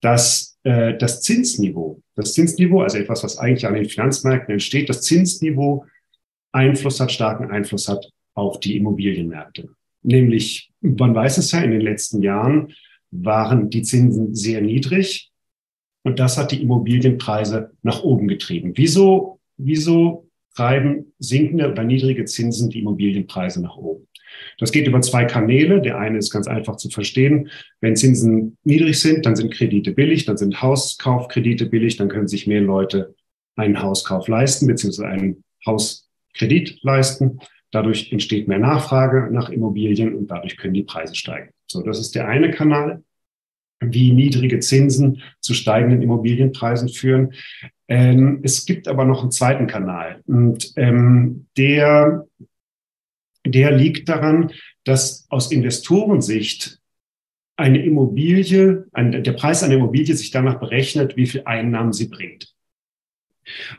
dass 0.00 0.58
äh, 0.64 0.96
das 0.98 1.22
Zinsniveau, 1.22 2.02
das 2.16 2.34
Zinsniveau, 2.34 2.82
also 2.82 2.98
etwas, 2.98 3.22
was 3.22 3.38
eigentlich 3.38 3.66
an 3.66 3.74
den 3.74 3.88
Finanzmärkten 3.88 4.52
entsteht, 4.52 4.88
das 4.88 5.02
Zinsniveau 5.02 5.84
Einfluss 6.50 6.98
hat, 6.98 7.12
starken 7.12 7.50
Einfluss 7.50 7.88
hat 7.88 8.10
auf 8.34 8.58
die 8.58 8.76
Immobilienmärkte. 8.76 9.68
Nämlich, 10.02 10.70
man 10.80 11.14
weiß 11.14 11.38
es 11.38 11.52
ja, 11.52 11.60
in 11.60 11.70
den 11.70 11.80
letzten 11.80 12.22
Jahren 12.22 12.74
waren 13.12 13.70
die 13.70 13.82
Zinsen 13.82 14.34
sehr 14.34 14.60
niedrig 14.60 15.30
und 16.02 16.18
das 16.18 16.36
hat 16.36 16.50
die 16.50 16.62
Immobilienpreise 16.62 17.70
nach 17.82 18.02
oben 18.02 18.26
getrieben. 18.26 18.72
Wieso, 18.74 19.38
wieso 19.56 20.28
treiben 20.54 21.12
sinkende 21.18 21.70
oder 21.70 21.84
niedrige 21.84 22.24
Zinsen 22.24 22.70
die 22.70 22.80
Immobilienpreise 22.80 23.62
nach 23.62 23.76
oben? 23.76 24.08
Das 24.58 24.72
geht 24.72 24.86
über 24.86 25.00
zwei 25.00 25.24
Kanäle. 25.24 25.80
Der 25.80 25.98
eine 25.98 26.18
ist 26.18 26.30
ganz 26.30 26.48
einfach 26.48 26.76
zu 26.76 26.88
verstehen. 26.88 27.50
Wenn 27.80 27.96
Zinsen 27.96 28.56
niedrig 28.64 28.98
sind, 28.98 29.26
dann 29.26 29.36
sind 29.36 29.52
Kredite 29.52 29.92
billig, 29.92 30.24
dann 30.24 30.36
sind 30.36 30.62
Hauskaufkredite 30.62 31.66
billig, 31.66 31.96
dann 31.96 32.08
können 32.08 32.28
sich 32.28 32.46
mehr 32.46 32.62
Leute 32.62 33.14
einen 33.56 33.82
Hauskauf 33.82 34.28
leisten, 34.28 34.66
beziehungsweise 34.66 35.08
einen 35.08 35.44
Hauskredit 35.66 36.78
leisten. 36.82 37.38
Dadurch 37.70 38.10
entsteht 38.10 38.48
mehr 38.48 38.58
Nachfrage 38.58 39.28
nach 39.30 39.50
Immobilien 39.50 40.14
und 40.14 40.30
dadurch 40.30 40.56
können 40.56 40.74
die 40.74 40.82
Preise 40.82 41.14
steigen. 41.14 41.50
So, 41.72 41.82
das 41.82 41.98
ist 41.98 42.14
der 42.14 42.28
eine 42.28 42.50
Kanal, 42.50 43.02
wie 43.80 44.12
niedrige 44.12 44.60
Zinsen 44.60 45.22
zu 45.40 45.54
steigenden 45.54 46.02
Immobilienpreisen 46.02 46.88
führen. 46.88 47.34
Ähm, 47.88 48.40
es 48.42 48.64
gibt 48.64 48.86
aber 48.86 49.04
noch 49.04 49.22
einen 49.22 49.32
zweiten 49.32 49.66
Kanal 49.66 50.22
und 50.26 50.72
ähm, 50.76 51.46
der 51.56 52.26
der 53.44 53.72
liegt 53.72 54.08
daran, 54.08 54.52
dass 54.84 55.26
aus 55.28 55.50
Investorensicht 55.50 56.78
eine 57.56 57.84
Immobilie, 57.84 58.86
ein, 58.92 59.24
der 59.24 59.32
Preis 59.32 59.62
einer 59.62 59.74
Immobilie 59.74 60.14
sich 60.14 60.30
danach 60.30 60.58
berechnet, 60.60 61.16
wie 61.16 61.26
viel 61.26 61.42
Einnahmen 61.44 61.92
sie 61.92 62.08
bringt. 62.08 62.54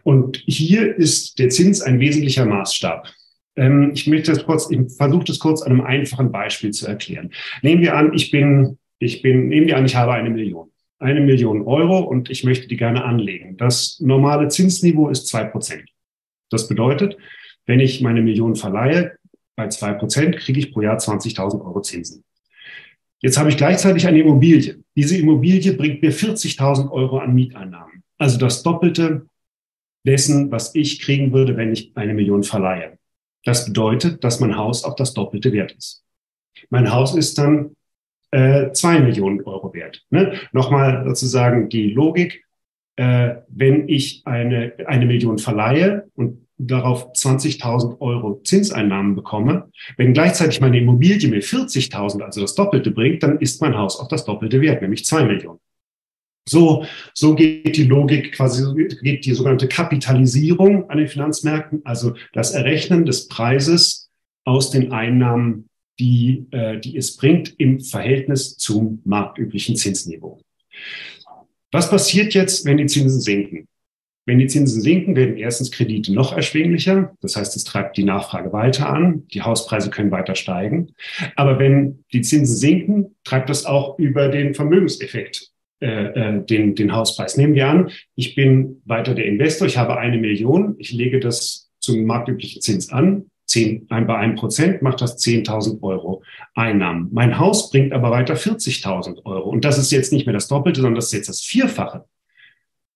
Und 0.04 0.44
hier 0.46 0.96
ist 0.96 1.40
der 1.40 1.50
Zins 1.50 1.82
ein 1.82 2.00
wesentlicher 2.00 2.46
Maßstab. 2.46 3.08
Ähm, 3.56 3.92
ich 3.94 4.08
möchte 4.08 4.32
das 4.32 4.46
kurz, 4.46 4.70
ich 4.70 4.80
versuche 4.98 5.26
das 5.26 5.40
kurz 5.40 5.62
an 5.62 5.72
einem 5.72 5.82
einfachen 5.82 6.32
Beispiel 6.32 6.72
zu 6.72 6.88
erklären. 6.88 7.32
Nehmen 7.62 7.82
wir 7.82 7.96
an, 7.96 8.14
ich 8.14 8.32
bin, 8.32 8.78
ich 9.00 9.22
bin, 9.22 9.48
nehmen 9.48 9.68
wir 9.68 9.78
an, 9.78 9.86
ich 9.86 9.96
habe 9.96 10.14
eine 10.14 10.30
Million. 10.30 10.72
Eine 11.00 11.22
Million 11.22 11.64
Euro 11.64 12.00
und 12.00 12.30
ich 12.30 12.44
möchte 12.44 12.68
die 12.68 12.78
gerne 12.78 13.04
anlegen. 13.04 13.58
Das 13.58 14.00
normale 14.00 14.48
Zinsniveau 14.48 15.10
ist 15.10 15.28
zwei 15.28 15.44
Prozent. 15.44 15.90
Das 16.50 16.68
bedeutet, 16.68 17.18
wenn 17.66 17.80
ich 17.80 18.02
meine 18.02 18.22
Million 18.22 18.56
verleihe, 18.56 19.18
bei 19.56 19.68
zwei 19.68 19.94
Prozent 19.94 20.38
kriege 20.38 20.60
ich 20.60 20.72
pro 20.72 20.82
Jahr 20.82 20.98
20.000 20.98 21.64
Euro 21.64 21.82
Zinsen. 21.82 22.24
Jetzt 23.22 23.38
habe 23.38 23.50
ich 23.50 23.58
gleichzeitig 23.58 24.08
eine 24.08 24.20
Immobilie. 24.20 24.84
Diese 24.96 25.18
Immobilie 25.18 25.74
bringt 25.74 26.02
mir 26.02 26.12
40.000 26.12 26.92
Euro 26.92 27.20
an 27.20 27.34
Mieteinnahmen. 27.34 28.04
Also 28.18 28.38
das 28.38 28.64
Doppelte 28.64 29.28
dessen, 30.06 30.52
was 30.52 30.76
ich 30.76 31.02
kriegen 31.02 31.32
würde, 31.32 31.56
wenn 31.56 31.72
ich 31.72 31.96
eine 31.96 32.14
Million 32.14 32.44
verleihe. 32.44 32.98
Das 33.44 33.66
bedeutet, 33.66 34.24
dass 34.24 34.40
mein 34.40 34.58
Haus 34.58 34.84
auch 34.84 34.96
das 34.96 35.14
Doppelte 35.14 35.52
wert 35.52 35.74
ist. 35.74 36.04
Mein 36.70 36.92
Haus 36.94 37.16
ist 37.16 37.38
dann 37.38 37.76
äh, 38.32 38.72
zwei 38.72 39.00
Millionen 39.00 39.42
Euro 39.44 39.74
wert. 39.74 40.04
Ne? 40.10 40.40
Nochmal 40.52 41.04
sozusagen 41.06 41.70
die 41.70 41.92
Logik. 41.92 42.44
Äh, 42.96 43.36
wenn 43.48 43.90
ich 43.90 44.22
eine, 44.26 44.74
eine 44.86 45.06
Million 45.06 45.40
verleihe 45.40 46.10
und 46.16 46.48
darauf 46.58 47.12
20.000 47.14 48.00
Euro 48.02 48.42
Zinseinnahmen 48.44 49.16
bekomme, 49.16 49.72
wenn 49.98 50.14
gleichzeitig 50.14 50.62
meine 50.62 50.78
Immobilie 50.78 51.28
mir 51.30 51.42
40.000, 51.42 52.22
also 52.22 52.42
das 52.42 52.56
Doppelte 52.56 52.92
bringt, 52.92 53.24
dann 53.24 53.40
ist 53.40 53.62
mein 53.62 53.78
Haus 53.78 54.00
auch 54.00 54.08
das 54.08 54.26
Doppelte 54.26 54.62
wert, 54.62 54.82
nämlich 54.82 55.06
zwei 55.06 55.24
Millionen. 55.24 55.60
So, 56.46 56.86
so 57.14 57.36
geht 57.36 57.78
die 57.78 57.86
Logik 57.86 58.34
quasi, 58.34 58.64
geht 59.02 59.26
die 59.26 59.34
sogenannte 59.34 59.68
Kapitalisierung 59.68 60.90
an 60.90 60.98
den 60.98 61.08
Finanzmärkten, 61.08 61.82
also 61.86 62.16
das 62.34 62.52
Errechnen 62.52 63.06
des 63.06 63.28
Preises 63.28 64.10
aus 64.44 64.70
den 64.70 64.92
Einnahmen, 64.92 65.70
die, 66.00 66.46
äh, 66.52 66.80
die 66.80 66.98
es 66.98 67.16
bringt 67.16 67.54
im 67.60 67.80
Verhältnis 67.80 68.58
zum 68.58 69.02
marktüblichen 69.06 69.78
Zinsniveau. 69.78 70.42
Was 71.72 71.90
passiert 71.90 72.34
jetzt, 72.34 72.66
wenn 72.66 72.78
die 72.78 72.88
Zinsen 72.88 73.22
sinken? 73.22 73.68
Wenn 74.26 74.40
die 74.40 74.48
Zinsen 74.48 74.82
sinken, 74.82 75.16
werden 75.16 75.38
erstens 75.38 75.72
Kredite 75.72 76.14
noch 76.14 76.34
erschwinglicher. 76.34 77.16
Das 77.22 77.36
heißt, 77.36 77.56
es 77.56 77.64
treibt 77.64 77.98
die 77.98 78.06
Nachfrage 78.06 78.54
weiter 78.54 78.90
an. 78.90 79.28
Die 79.34 79.42
Hauspreise 79.42 79.90
können 79.90 80.12
weiter 80.12 80.36
steigen. 80.36 80.94
Aber 81.36 81.60
wenn 81.60 82.06
die 82.14 82.22
Zinsen 82.22 82.56
sinken, 82.56 83.16
treibt 83.24 83.50
das 83.50 83.66
auch 83.66 84.00
über 84.00 84.30
den 84.30 84.54
Vermögenseffekt 84.54 85.53
äh, 85.84 86.38
äh, 86.38 86.46
den, 86.46 86.76
den 86.76 86.94
Hauspreis. 86.94 87.36
Nehmen 87.36 87.56
wir 87.56 87.68
an, 87.68 87.92
ich 88.16 88.36
bin 88.36 88.82
weiter 88.86 89.14
der 89.14 89.26
Investor, 89.26 89.68
ich 89.68 89.78
habe 89.78 89.98
eine 89.98 90.18
Million, 90.18 90.76
ich 90.78 90.92
lege 90.92 91.20
das 91.20 91.70
zum 91.80 92.06
marktüblichen 92.06 92.62
Zins 92.62 92.90
an, 92.90 93.26
10, 93.48 93.88
ein, 93.90 94.08
bei 94.08 94.16
einem 94.16 94.36
Prozent 94.36 94.82
macht 94.82 95.02
das 95.02 95.18
10.000 95.20 95.84
Euro 95.84 96.24
Einnahmen. 96.56 97.10
Mein 97.12 97.38
Haus 97.38 97.70
bringt 97.70 97.92
aber 97.92 98.10
weiter 98.12 98.36
40.000 98.36 99.26
Euro. 99.26 99.50
Und 99.50 99.66
das 99.66 99.78
ist 99.78 99.92
jetzt 99.92 100.14
nicht 100.14 100.26
mehr 100.26 100.34
das 100.34 100.48
Doppelte, 100.48 100.80
sondern 100.80 100.96
das 100.96 101.08
ist 101.08 101.14
jetzt 101.14 101.30
das 101.30 101.42
Vierfache 101.42 102.06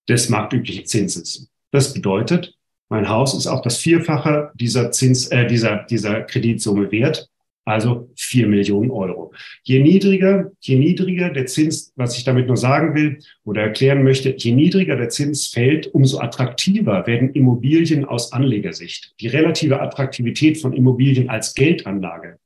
des 0.08 0.30
marktüblichen 0.30 0.86
Zinses. 0.86 1.50
Das 1.72 1.94
bedeutet, 1.94 2.56
mein 2.90 3.10
Haus 3.10 3.34
ist 3.34 3.48
auch 3.48 3.62
das 3.62 3.78
Vierfache 3.78 4.52
dieser 4.56 4.92
Zins, 4.92 5.28
äh, 5.28 5.46
dieser, 5.46 5.84
dieser 5.84 6.22
Kreditsumme 6.22 6.90
wert 6.92 7.30
also 7.68 8.10
vier 8.16 8.48
Millionen 8.48 8.92
Euro. 8.92 9.34
Je 9.64 9.80
niedriger, 9.80 10.52
je 10.62 10.78
niedriger 10.78 11.30
der 11.32 11.48
Zins, 11.48 11.92
was 11.98 12.18
ich 12.18 12.24
damit 12.24 12.48
nur 12.48 12.56
sagen 12.56 12.96
will 12.96 13.20
oder 13.44 13.62
erklären 13.62 14.04
möchte, 14.04 14.34
je 14.38 14.54
niedriger 14.54 14.96
der 14.96 15.10
Zins 15.10 15.48
fällt, 15.48 15.88
umso 15.88 16.20
attraktiver 16.20 17.06
werden 17.06 17.34
Immobilien 17.34 18.06
aus 18.06 18.32
Anlegersicht. 18.32 19.14
Die 19.20 19.28
relative 19.28 19.82
Attraktivität 19.82 20.58
von 20.58 20.72
Immobilien 20.72 21.30
als 21.30 21.54
Geldanlage 21.56 22.38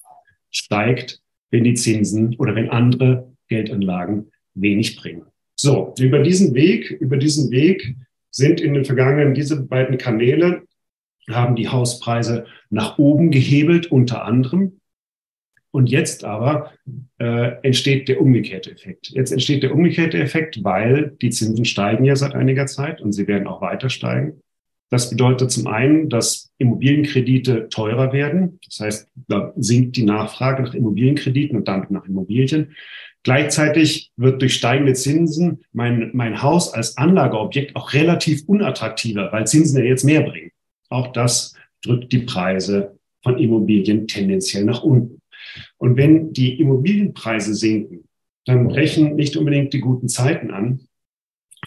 steigt, 0.50 1.22
wenn 1.52 1.66
die 1.66 1.76
Zinsen 1.76 2.36
oder 2.38 2.56
wenn 2.56 2.70
andere 2.70 3.32
Geldanlagen 3.48 4.32
wenig 4.56 4.96
bringen. 4.96 5.26
So, 5.56 5.94
über 6.00 6.20
diesen 6.20 6.56
Weg, 6.56 6.90
über 6.90 7.18
diesen 7.18 7.52
Weg 7.52 7.96
sind 8.32 8.60
in 8.60 8.74
den 8.74 8.86
vergangenen 8.86 9.36
diese 9.36 9.62
beiden 9.62 10.00
Kanäle 10.00 10.64
haben 11.30 11.56
die 11.56 11.70
Hauspreise 11.70 12.46
nach 12.72 12.98
oben 12.98 13.30
gehebelt, 13.30 13.92
unter 13.92 14.26
anderem. 14.26 14.81
Und 15.72 15.90
jetzt 15.90 16.26
aber 16.26 16.72
äh, 17.18 17.54
entsteht 17.64 18.10
der 18.10 18.20
umgekehrte 18.20 18.72
Effekt. 18.72 19.10
Jetzt 19.10 19.32
entsteht 19.32 19.64
der 19.64 19.74
umgekehrte 19.74 20.18
Effekt, 20.18 20.64
weil 20.64 21.16
die 21.22 21.30
Zinsen 21.30 21.64
steigen 21.64 22.04
ja 22.04 22.16
seit 22.16 22.36
einiger 22.36 22.66
Zeit 22.66 23.02
und 23.02 23.14
sie 23.14 23.28
werden 23.28 23.48
auch 23.48 23.62
weiter 23.62 23.90
steigen. 23.90 24.42
Das 24.90 25.10
bedeutet 25.10 25.52
zum 25.52 25.68
einen, 25.68 26.10
dass 26.10 26.52
Immobilienkredite 26.58 27.70
teurer 27.70 28.12
werden. 28.12 28.60
Das 28.66 28.82
heißt, 28.82 29.10
da 29.30 29.54
sinkt 29.56 29.96
die 29.96 30.04
Nachfrage 30.04 30.64
nach 30.64 30.74
Immobilienkrediten 30.74 31.56
und 31.56 31.68
damit 31.70 31.92
nach 31.92 32.06
Immobilien. 32.06 32.76
Gleichzeitig 33.24 34.12
wird 34.18 34.42
durch 34.42 34.56
steigende 34.56 34.94
Zinsen 34.94 35.64
mein, 35.72 36.10
mein 36.14 36.42
Haus 36.42 36.74
als 36.74 36.98
Anlageobjekt 36.98 37.78
auch 37.78 37.94
relativ 37.94 38.44
unattraktiver, 38.48 39.32
weil 39.32 39.48
Zinsen 39.48 39.80
ja 39.80 39.86
jetzt 39.86 40.04
mehr 40.04 40.22
bringen. 40.22 40.52
Auch 40.90 41.14
das 41.14 41.56
drückt 41.84 42.12
die 42.12 42.20
Preise 42.20 42.98
von 43.24 43.38
Immobilien 43.38 44.08
tendenziell 44.08 44.66
nach 44.66 44.84
unten. 44.84 45.21
Und 45.78 45.98
wenn 45.98 46.34
die 46.34 46.60
Immobilienpreise 46.60 47.54
sinken, 47.54 48.06
dann 48.46 48.68
brechen 48.68 49.16
nicht 49.16 49.38
unbedingt 49.38 49.74
die 49.74 49.82
guten 49.82 50.08
Zeiten 50.08 50.52
an 50.52 50.82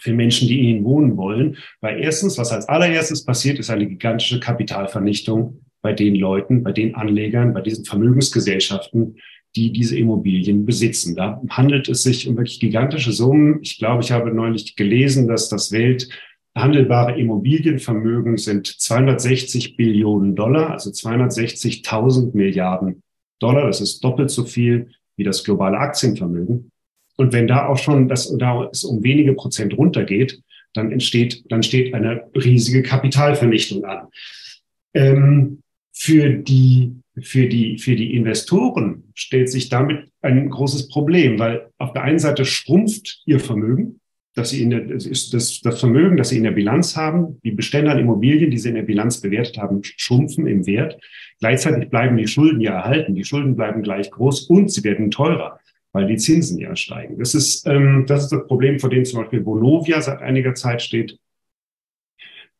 für 0.01 0.13
Menschen, 0.13 0.47
die 0.47 0.59
in 0.59 0.65
ihnen 0.65 0.85
wohnen 0.85 1.17
wollen. 1.17 1.57
Weil 1.81 2.01
erstens, 2.01 2.37
was 2.37 2.51
als 2.51 2.67
allererstes 2.67 3.23
passiert, 3.23 3.59
ist 3.59 3.69
eine 3.69 3.87
gigantische 3.87 4.39
Kapitalvernichtung 4.39 5.61
bei 5.81 5.93
den 5.93 6.15
Leuten, 6.15 6.63
bei 6.63 6.71
den 6.71 6.95
Anlegern, 6.95 7.53
bei 7.53 7.61
diesen 7.61 7.85
Vermögensgesellschaften, 7.85 9.17
die 9.55 9.71
diese 9.71 9.97
Immobilien 9.97 10.65
besitzen. 10.65 11.15
Da 11.15 11.41
handelt 11.49 11.87
es 11.87 12.03
sich 12.03 12.27
um 12.27 12.35
wirklich 12.35 12.59
gigantische 12.59 13.13
Summen. 13.13 13.59
Ich 13.61 13.77
glaube, 13.77 14.03
ich 14.03 14.11
habe 14.11 14.33
neulich 14.33 14.75
gelesen, 14.75 15.27
dass 15.27 15.47
das 15.47 15.71
Welt 15.71 16.09
handelbare 16.55 17.19
Immobilienvermögen 17.19 18.37
sind 18.37 18.67
260 18.67 19.77
Billionen 19.77 20.35
Dollar, 20.35 20.71
also 20.71 20.89
260.000 20.89 22.35
Milliarden 22.35 23.01
Dollar. 23.39 23.67
Das 23.67 23.81
ist 23.81 24.03
doppelt 24.03 24.29
so 24.31 24.45
viel 24.45 24.91
wie 25.17 25.23
das 25.23 25.43
globale 25.43 25.77
Aktienvermögen. 25.77 26.71
Und 27.17 27.33
wenn 27.33 27.47
da 27.47 27.67
auch 27.67 27.77
schon 27.77 28.07
das, 28.07 28.35
da 28.37 28.69
es 28.71 28.83
um 28.83 29.03
wenige 29.03 29.33
Prozent 29.33 29.77
runtergeht, 29.77 30.41
dann 30.73 30.91
entsteht, 30.91 31.45
dann 31.49 31.63
steht 31.63 31.93
eine 31.93 32.29
riesige 32.35 32.83
Kapitalvernichtung 32.83 33.85
an. 33.85 34.07
Ähm, 34.93 35.61
für 35.93 36.29
die, 36.33 36.97
für 37.21 37.47
die, 37.47 37.77
für 37.79 37.95
die 37.95 38.13
Investoren 38.13 39.05
stellt 39.13 39.49
sich 39.49 39.69
damit 39.69 40.09
ein 40.21 40.49
großes 40.49 40.89
Problem, 40.89 41.39
weil 41.39 41.69
auf 41.77 41.93
der 41.93 42.03
einen 42.03 42.19
Seite 42.19 42.43
schrumpft 42.43 43.21
ihr 43.25 43.39
Vermögen, 43.39 44.01
dass 44.35 44.49
sie 44.49 44.61
in 44.61 44.69
der, 44.69 44.81
das, 44.81 45.05
ist 45.05 45.33
das, 45.33 45.61
das 45.61 45.79
Vermögen, 45.79 46.17
das 46.17 46.29
sie 46.29 46.37
in 46.37 46.43
der 46.43 46.51
Bilanz 46.51 46.95
haben, 46.97 47.39
die 47.43 47.51
Bestände 47.51 47.89
an 47.89 47.99
Immobilien, 47.99 48.51
die 48.51 48.57
sie 48.57 48.69
in 48.69 48.75
der 48.75 48.83
Bilanz 48.83 49.21
bewertet 49.21 49.57
haben, 49.57 49.81
schrumpfen 49.81 50.45
im 50.45 50.67
Wert. 50.67 50.99
Gleichzeitig 51.39 51.89
bleiben 51.89 52.17
die 52.17 52.27
Schulden 52.27 52.59
ja 52.59 52.73
erhalten. 52.73 53.15
Die 53.15 53.23
Schulden 53.23 53.55
bleiben 53.55 53.81
gleich 53.81 54.11
groß 54.11 54.49
und 54.49 54.71
sie 54.71 54.83
werden 54.83 55.09
teurer, 55.09 55.59
weil 55.93 56.07
die 56.07 56.17
Zinsen 56.17 56.59
ja 56.59 56.75
steigen. 56.75 57.17
Das 57.17 57.33
ist, 57.33 57.65
ähm, 57.65 58.05
das 58.07 58.23
ist 58.23 58.31
das 58.33 58.45
Problem, 58.45 58.77
vor 58.77 58.89
dem 58.89 59.05
zum 59.05 59.21
Beispiel 59.21 59.45
Vonovia 59.45 60.01
seit 60.01 60.21
einiger 60.21 60.53
Zeit 60.53 60.81
steht. 60.81 61.17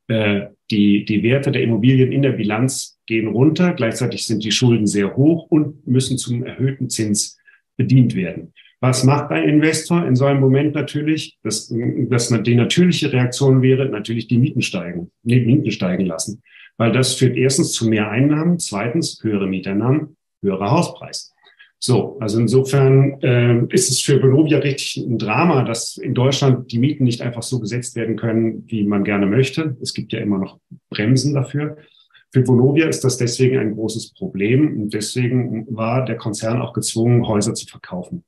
Äh, 0.07 0.47
die, 0.71 1.03
die 1.03 1.23
Werte 1.23 1.51
der 1.51 1.61
Immobilien 1.61 2.11
in 2.11 2.21
der 2.21 2.31
Bilanz 2.31 2.99
gehen 3.05 3.27
runter. 3.27 3.73
Gleichzeitig 3.73 4.25
sind 4.25 4.43
die 4.45 4.51
Schulden 4.51 4.87
sehr 4.87 5.15
hoch 5.15 5.47
und 5.49 5.85
müssen 5.85 6.17
zum 6.17 6.43
erhöhten 6.43 6.89
Zins 6.89 7.37
bedient 7.75 8.15
werden. 8.15 8.53
Was 8.87 9.03
macht 9.03 9.31
ein 9.31 9.49
Investor 9.49 10.05
in 10.05 10.15
so 10.15 10.25
einem 10.25 10.39
Moment 10.39 10.75
natürlich? 10.75 11.39
Das, 11.41 11.73
das 11.73 12.29
die 12.43 12.53
natürliche 12.53 13.11
Reaktion 13.11 13.63
wäre 13.63 13.89
natürlich 13.89 14.27
die 14.27 14.37
Mieten 14.37 14.61
steigen, 14.61 15.09
die 15.23 15.39
Mieten 15.39 15.71
steigen 15.71 16.05
lassen. 16.05 16.43
Weil 16.77 16.91
das 16.91 17.15
führt 17.15 17.35
erstens 17.35 17.71
zu 17.71 17.89
mehr 17.89 18.11
Einnahmen, 18.11 18.59
zweitens 18.59 19.17
höhere 19.23 19.47
Mieteinnahmen, 19.47 20.17
höherer 20.43 20.69
Hauspreis. 20.69 21.33
So, 21.79 22.19
also 22.19 22.39
insofern 22.39 23.19
äh, 23.23 23.63
ist 23.73 23.89
es 23.89 24.01
für 24.01 24.21
Vonovia 24.21 24.59
richtig 24.59 24.97
ein 24.97 25.17
Drama, 25.17 25.63
dass 25.63 25.97
in 25.97 26.13
Deutschland 26.13 26.71
die 26.71 26.77
Mieten 26.77 27.05
nicht 27.05 27.23
einfach 27.23 27.41
so 27.41 27.59
gesetzt 27.59 27.95
werden 27.95 28.17
können, 28.17 28.65
wie 28.67 28.83
man 28.83 29.03
gerne 29.03 29.25
möchte. 29.25 29.75
Es 29.81 29.95
gibt 29.95 30.13
ja 30.13 30.19
immer 30.19 30.37
noch 30.37 30.59
Bremsen 30.91 31.33
dafür. 31.33 31.77
Für 32.31 32.47
Vonovia 32.47 32.87
ist 32.87 33.03
das 33.03 33.17
deswegen 33.17 33.57
ein 33.57 33.73
großes 33.73 34.13
Problem 34.13 34.79
und 34.79 34.93
deswegen 34.93 35.65
war 35.75 36.05
der 36.05 36.17
Konzern 36.17 36.61
auch 36.61 36.73
gezwungen, 36.73 37.27
Häuser 37.27 37.55
zu 37.55 37.65
verkaufen. 37.65 38.23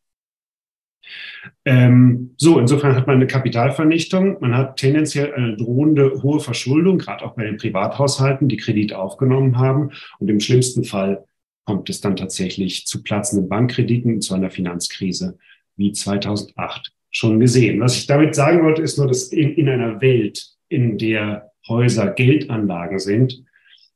Ähm, 1.66 2.34
so, 2.38 2.60
insofern 2.60 2.96
hat 2.96 3.08
man 3.08 3.18
eine 3.18 3.28
Kapitalvernichtung. 3.28 4.38
Man 4.42 4.56
hat 4.56 4.78
tendenziell 4.78 5.34
eine 5.34 5.56
drohende 5.56 6.22
hohe 6.24 6.40
Verschuldung, 6.40 6.98
gerade 6.98 7.26
auch 7.26 7.36
bei 7.36 7.44
den 7.44 7.58
Privathaushalten, 7.58 8.48
die 8.48 8.58
Kredit 8.58 8.94
aufgenommen 8.94 9.58
haben. 9.58 9.92
Und 10.20 10.30
im 10.30 10.40
schlimmsten 10.40 10.84
Fall 10.84 11.26
kommt 11.66 11.90
es 11.90 12.02
dann 12.02 12.16
tatsächlich 12.16 12.86
zu 12.88 13.04
platzenden 13.04 13.50
Bankkrediten, 13.50 14.22
zu 14.22 14.34
einer 14.34 14.50
Finanzkrise 14.50 15.38
wie 15.76 15.92
2008 15.92 16.92
schon 17.12 17.40
gesehen. 17.40 17.80
Was 17.80 17.98
ich 17.98 18.08
damit 18.08 18.36
sagen 18.36 18.64
wollte, 18.64 18.82
ist 18.82 18.98
nur, 18.98 19.08
dass 19.08 19.32
in, 19.32 19.54
in 19.56 19.70
einer 19.70 20.02
Welt, 20.02 20.48
in 20.70 20.98
der 20.98 21.52
Häuser 21.68 22.08
Geldanlagen 22.08 23.00
sind, 23.00 23.44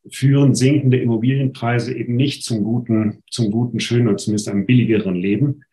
führen 0.09 0.55
sinkende 0.55 0.97
Immobilienpreise 0.99 1.93
eben 1.95 2.15
nicht 2.15 2.43
zum 2.43 2.63
guten, 2.63 3.23
zum 3.29 3.51
guten, 3.51 3.79
schönen 3.79 4.07
und 4.07 4.19
zumindest 4.19 4.49
einem 4.49 4.65
billigeren 4.65 5.15
Leben, 5.15 5.63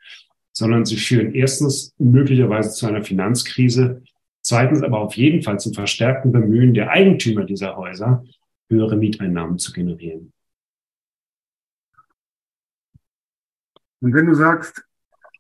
sondern 0.59 0.85
sie 0.85 0.97
führen 0.97 1.35
erstens 1.35 1.95
möglicherweise 1.99 2.71
zu 2.71 2.89
einer 2.89 3.05
Finanzkrise, 3.05 4.03
zweitens 4.41 4.83
aber 4.83 4.99
auf 4.99 5.15
jeden 5.15 5.41
Fall 5.41 5.61
zum 5.61 5.73
verstärkten 5.73 6.33
Bemühen 6.33 6.75
der 6.75 6.91
Eigentümer 6.91 7.45
dieser 7.45 7.77
Häuser, 7.77 8.25
höhere 8.69 8.97
Mieteinnahmen 8.97 9.59
zu 9.59 9.73
generieren. 9.73 10.33
Und 14.01 14.15
wenn 14.15 14.27
du 14.27 14.35
sagst, 14.35 14.85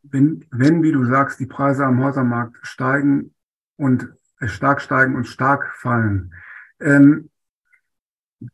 wenn, 0.05 0.45
wenn, 0.53 0.85
wie 0.85 0.93
du 0.93 1.05
sagst, 1.05 1.41
die 1.41 1.47
Preise 1.47 1.85
am 1.85 2.01
Häusermarkt 2.01 2.57
steigen 2.63 3.35
und 3.77 4.09
äh, 4.39 4.47
stark 4.47 4.81
steigen 4.81 5.17
und 5.17 5.25
stark 5.25 5.75
fallen, 5.75 6.33
ähm, 6.79 7.29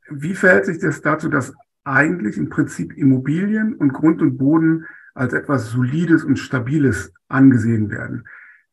wie 0.08 0.34
verhält 0.34 0.64
sich 0.64 0.78
das 0.78 1.02
dazu, 1.02 1.28
dass 1.28 1.52
eigentlich 1.84 2.38
im 2.38 2.48
Prinzip 2.48 2.96
Immobilien 2.96 3.74
und 3.74 3.92
Grund 3.92 4.22
und 4.22 4.38
Boden 4.38 4.86
als 5.14 5.32
etwas 5.32 5.70
Solides 5.70 6.24
und 6.24 6.38
Stabiles 6.38 7.12
angesehen 7.28 7.90
werden? 7.90 8.24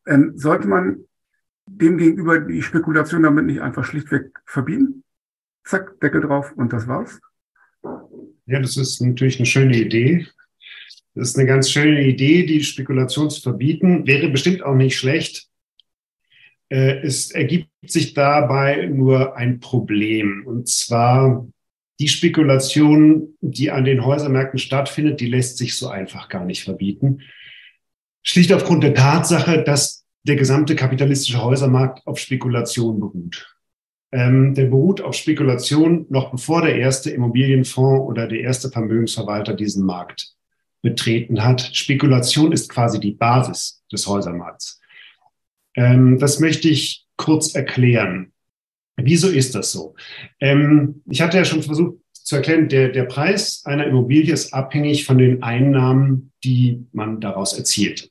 Ähm, 0.06 0.32
sollte 0.36 0.68
man 0.68 1.04
demgegenüber 1.66 2.40
die 2.40 2.62
Spekulation 2.62 3.22
damit 3.22 3.46
nicht 3.46 3.60
einfach 3.60 3.84
schlichtweg 3.84 4.32
verbieten? 4.44 5.04
Zack, 5.64 6.00
Deckel 6.00 6.22
drauf 6.22 6.52
und 6.56 6.72
das 6.72 6.88
war's? 6.88 7.20
Ja, 8.46 8.60
das 8.60 8.76
ist 8.76 9.00
natürlich 9.00 9.38
eine 9.38 9.46
schöne 9.46 9.76
Idee. 9.76 10.26
Das 11.14 11.30
ist 11.30 11.38
eine 11.38 11.46
ganz 11.46 11.70
schöne 11.70 12.02
Idee, 12.04 12.44
die 12.44 12.62
Spekulation 12.62 13.30
zu 13.30 13.40
verbieten. 13.40 14.06
Wäre 14.06 14.28
bestimmt 14.28 14.62
auch 14.62 14.74
nicht 14.74 14.96
schlecht. 14.96 15.48
Äh, 16.68 17.00
es 17.02 17.30
ergibt 17.30 17.68
sich 17.86 18.14
dabei 18.14 18.86
nur 18.86 19.36
ein 19.36 19.60
Problem. 19.60 20.46
Und 20.46 20.68
zwar 20.68 21.46
die 22.00 22.08
Spekulation, 22.08 23.34
die 23.40 23.70
an 23.70 23.84
den 23.84 24.04
Häusermärkten 24.04 24.58
stattfindet, 24.58 25.20
die 25.20 25.28
lässt 25.28 25.58
sich 25.58 25.76
so 25.76 25.88
einfach 25.88 26.28
gar 26.28 26.44
nicht 26.44 26.64
verbieten. 26.64 27.22
Schlicht 28.22 28.52
aufgrund 28.52 28.84
der 28.84 28.94
Tatsache, 28.94 29.62
dass 29.62 30.04
der 30.24 30.36
gesamte 30.36 30.76
kapitalistische 30.76 31.42
Häusermarkt 31.42 32.06
auf 32.06 32.18
Spekulation 32.18 33.00
beruht. 33.00 33.56
Ähm, 34.12 34.54
der 34.54 34.66
beruht 34.66 35.00
auf 35.00 35.14
Spekulation 35.14 36.06
noch 36.10 36.30
bevor 36.30 36.62
der 36.62 36.76
erste 36.76 37.10
Immobilienfonds 37.10 38.06
oder 38.08 38.28
der 38.28 38.40
erste 38.40 38.70
Vermögensverwalter 38.70 39.54
diesen 39.54 39.84
Markt 39.84 40.34
betreten 40.82 41.42
hat. 41.42 41.70
Spekulation 41.72 42.52
ist 42.52 42.68
quasi 42.68 43.00
die 43.00 43.12
Basis 43.12 43.82
des 43.90 44.06
Häusermarkts. 44.06 44.80
Ähm, 45.74 46.18
das 46.18 46.40
möchte 46.40 46.68
ich 46.68 47.06
kurz 47.16 47.54
erklären. 47.54 48.31
Wieso 48.96 49.28
ist 49.28 49.54
das 49.54 49.72
so? 49.72 49.94
Ähm, 50.40 51.02
ich 51.10 51.22
hatte 51.22 51.38
ja 51.38 51.44
schon 51.44 51.62
versucht 51.62 51.96
zu 52.12 52.36
erklären, 52.36 52.68
der, 52.68 52.88
der 52.90 53.04
Preis 53.04 53.62
einer 53.64 53.86
Immobilie 53.86 54.32
ist 54.32 54.52
abhängig 54.52 55.04
von 55.04 55.18
den 55.18 55.42
Einnahmen, 55.42 56.32
die 56.44 56.86
man 56.92 57.20
daraus 57.20 57.52
erzielt. 57.56 58.10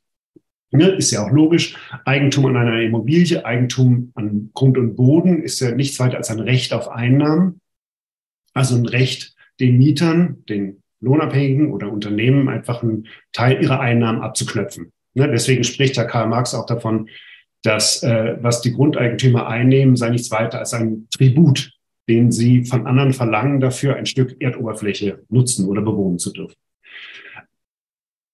Ne, 0.73 0.87
ist 0.87 1.11
ja 1.11 1.25
auch 1.25 1.31
logisch. 1.31 1.75
Eigentum 2.05 2.45
an 2.45 2.55
einer 2.55 2.81
Immobilie, 2.81 3.45
Eigentum 3.45 4.11
an 4.15 4.51
Grund 4.53 4.77
und 4.77 4.95
Boden 4.95 5.43
ist 5.43 5.59
ja 5.59 5.71
nichts 5.71 5.99
weiter 5.99 6.17
als 6.17 6.29
ein 6.29 6.39
Recht 6.39 6.73
auf 6.73 6.87
Einnahmen. 6.87 7.59
Also 8.53 8.75
ein 8.75 8.85
Recht, 8.85 9.35
den 9.59 9.77
Mietern, 9.77 10.43
den 10.47 10.81
Lohnabhängigen 11.01 11.73
oder 11.73 11.91
Unternehmen 11.91 12.47
einfach 12.47 12.83
einen 12.83 13.07
Teil 13.33 13.61
ihrer 13.61 13.81
Einnahmen 13.81 14.21
abzuknöpfen. 14.21 14.93
Ne, 15.13 15.29
deswegen 15.29 15.65
spricht 15.65 15.97
ja 15.97 16.05
Karl 16.05 16.27
Marx 16.27 16.53
auch 16.53 16.65
davon, 16.65 17.09
dass 17.63 18.03
äh, 18.03 18.37
was 18.41 18.61
die 18.61 18.73
Grundeigentümer 18.73 19.47
einnehmen, 19.47 19.95
sei 19.95 20.09
nichts 20.09 20.31
weiter 20.31 20.59
als 20.59 20.73
ein 20.73 21.07
Tribut, 21.11 21.71
den 22.09 22.31
sie 22.31 22.65
von 22.65 22.87
anderen 22.87 23.13
verlangen, 23.13 23.59
dafür 23.59 23.95
ein 23.95 24.05
Stück 24.05 24.35
Erdoberfläche 24.39 25.23
nutzen 25.29 25.67
oder 25.67 25.81
bewohnen 25.81 26.19
zu 26.19 26.31
dürfen. 26.31 26.55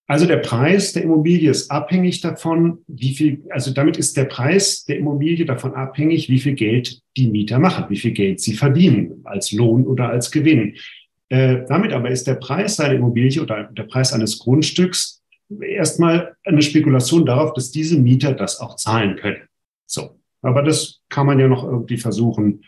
Also 0.09 0.25
der 0.25 0.37
Preis 0.37 0.93
der 0.93 1.03
Immobilie 1.03 1.51
ist 1.51 1.69
abhängig 1.69 2.21
davon, 2.21 2.79
wie 2.87 3.13
viel, 3.13 3.43
also 3.49 3.71
damit 3.71 3.97
ist 3.97 4.15
der 4.15 4.23
Preis 4.23 4.85
der 4.85 4.97
Immobilie 4.97 5.45
davon 5.45 5.73
abhängig, 5.73 6.29
wie 6.29 6.39
viel 6.39 6.53
Geld 6.53 7.01
die 7.17 7.27
Mieter 7.27 7.59
machen, 7.59 7.85
wie 7.89 7.97
viel 7.97 8.11
Geld 8.11 8.39
sie 8.39 8.53
verdienen, 8.53 9.19
als 9.25 9.51
Lohn 9.51 9.85
oder 9.85 10.07
als 10.07 10.31
Gewinn. 10.31 10.75
Äh, 11.27 11.65
damit 11.67 11.91
aber 11.91 12.09
ist 12.09 12.25
der 12.25 12.35
Preis 12.35 12.77
seiner 12.77 12.95
Immobilie 12.95 13.41
oder 13.41 13.65
der 13.65 13.83
Preis 13.83 14.13
eines 14.13 14.39
Grundstücks 14.39 15.21
erstmal 15.61 16.35
eine 16.43 16.61
Spekulation 16.61 17.25
darauf, 17.25 17.53
dass 17.53 17.71
diese 17.71 17.99
Mieter 17.99 18.33
das 18.33 18.59
auch 18.59 18.75
zahlen 18.75 19.15
können. 19.15 19.47
So. 19.85 20.19
Aber 20.41 20.61
das 20.61 21.01
kann 21.09 21.25
man 21.25 21.39
ja 21.39 21.47
noch 21.47 21.63
irgendwie 21.63 21.97
versuchen, 21.97 22.63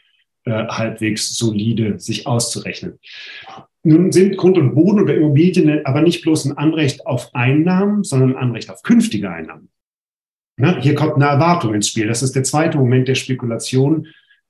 äh, 0.46 0.68
halbwegs 0.68 1.38
solide 1.38 2.00
sich 2.00 2.26
auszurechnen. 2.26 3.00
Nun 3.84 4.12
sind 4.12 4.38
Grund 4.38 4.58
und 4.58 4.76
Boden 4.76 5.02
oder 5.02 5.16
Immobilien 5.16 5.86
aber 5.86 6.02
nicht 6.02 6.22
bloß 6.22 6.46
ein 6.46 6.58
Anrecht 6.58 7.06
auf 7.06 7.34
Einnahmen, 7.34 8.04
sondern 8.04 8.32
ein 8.32 8.44
Anrecht 8.44 8.70
auf 8.70 8.82
künftige 8.82 9.30
Einnahmen. 9.30 9.70
Ja, 10.58 10.78
hier 10.82 10.96
kommt 10.96 11.16
eine 11.16 11.26
Erwartung 11.26 11.74
ins 11.74 11.88
Spiel. 11.88 12.08
Das 12.08 12.22
ist 12.22 12.36
der 12.36 12.44
zweite 12.44 12.78
Moment 12.78 13.08
der 13.08 13.16
Spekulation. 13.16 14.08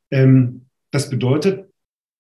Ähm, 0.10 0.66
das 0.92 1.10
bedeutet, 1.10 1.69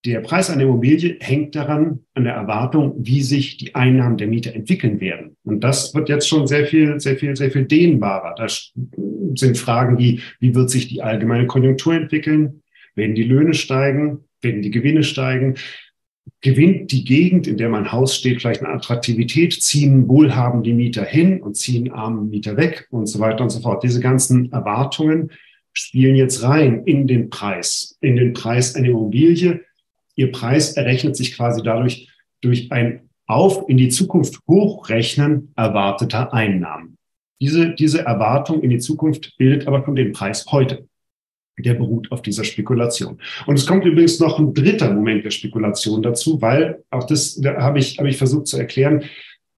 der 0.05 0.21
Preis 0.21 0.49
einer 0.49 0.63
Immobilie 0.63 1.17
hängt 1.19 1.55
daran, 1.55 1.99
an 2.13 2.23
der 2.23 2.33
Erwartung, 2.33 2.95
wie 2.99 3.21
sich 3.21 3.57
die 3.57 3.75
Einnahmen 3.75 4.17
der 4.17 4.27
Mieter 4.27 4.55
entwickeln 4.55 5.01
werden. 5.01 5.35
Und 5.43 5.62
das 5.62 5.93
wird 5.93 6.07
jetzt 6.07 6.29
schon 6.29 6.47
sehr 6.47 6.65
viel, 6.67 6.99
sehr 6.99 7.17
viel, 7.17 7.35
sehr 7.35 7.51
viel 7.51 7.65
dehnbarer. 7.65 8.33
Da 8.35 8.47
sind 9.35 9.57
Fragen 9.57 9.97
wie, 9.97 10.21
wie 10.39 10.55
wird 10.55 10.69
sich 10.69 10.88
die 10.88 11.01
allgemeine 11.01 11.47
Konjunktur 11.47 11.95
entwickeln? 11.95 12.62
Werden 12.95 13.15
die 13.15 13.23
Löhne 13.23 13.53
steigen? 13.53 14.23
Werden 14.41 14.62
die 14.62 14.71
Gewinne 14.71 15.03
steigen? 15.03 15.55
Gewinnt 16.41 16.93
die 16.93 17.03
Gegend, 17.03 17.47
in 17.47 17.57
der 17.57 17.67
mein 17.67 17.91
Haus 17.91 18.15
steht, 18.15 18.39
vielleicht 18.39 18.63
eine 18.63 18.73
Attraktivität? 18.73 19.51
Ziehen 19.53 20.07
wohlhabende 20.07 20.73
Mieter 20.73 21.03
hin 21.03 21.41
und 21.41 21.57
ziehen 21.57 21.91
arme 21.91 22.21
Mieter 22.21 22.55
weg 22.55 22.88
und 22.91 23.07
so 23.07 23.19
weiter 23.19 23.43
und 23.43 23.49
so 23.49 23.59
fort? 23.59 23.83
Diese 23.83 23.99
ganzen 23.99 24.49
Erwartungen 24.53 25.31
spielen 25.73 26.15
jetzt 26.15 26.41
rein 26.43 26.83
in 26.85 27.05
den 27.05 27.29
Preis, 27.29 27.97
in 27.99 28.15
den 28.15 28.31
Preis 28.31 28.75
einer 28.75 28.88
Immobilie 28.88 29.62
Ihr 30.19 30.34
Preis 30.34 30.73
errechnet 30.73 31.15
sich 31.15 31.34
quasi 31.34 31.63
dadurch 31.63 32.10
durch 32.41 32.73
ein 32.73 33.10
auf 33.25 33.69
in 33.69 33.77
die 33.77 33.88
Zukunft 33.88 34.38
hochrechnen 34.49 35.53
erwarteter 35.55 36.34
Einnahmen. 36.34 36.97
Diese, 37.39 37.73
diese 37.73 38.05
Erwartung 38.05 38.62
in 38.62 38.69
die 38.69 38.79
Zukunft 38.79 39.38
bildet 39.38 39.65
aber 39.65 39.82
schon 39.86 39.95
den 39.95 40.12
Preis 40.12 40.45
heute. 40.51 40.89
Der 41.58 41.73
beruht 41.73 42.12
auf 42.12 42.21
dieser 42.21 42.43
Spekulation. 42.43 43.21
Und 43.47 43.55
es 43.55 43.65
kommt 43.65 43.86
übrigens 43.86 44.19
noch 44.19 44.39
ein 44.39 44.53
dritter 44.53 44.93
Moment 44.93 45.23
der 45.23 45.32
Spekulation 45.32 46.01
dazu, 46.01 46.41
weil 46.41 46.84
auch 46.89 47.05
das 47.05 47.36
da 47.36 47.55
habe 47.62 47.79
ich, 47.79 47.97
habe 47.97 48.10
ich 48.10 48.17
versucht 48.17 48.47
zu 48.47 48.58
erklären. 48.58 49.05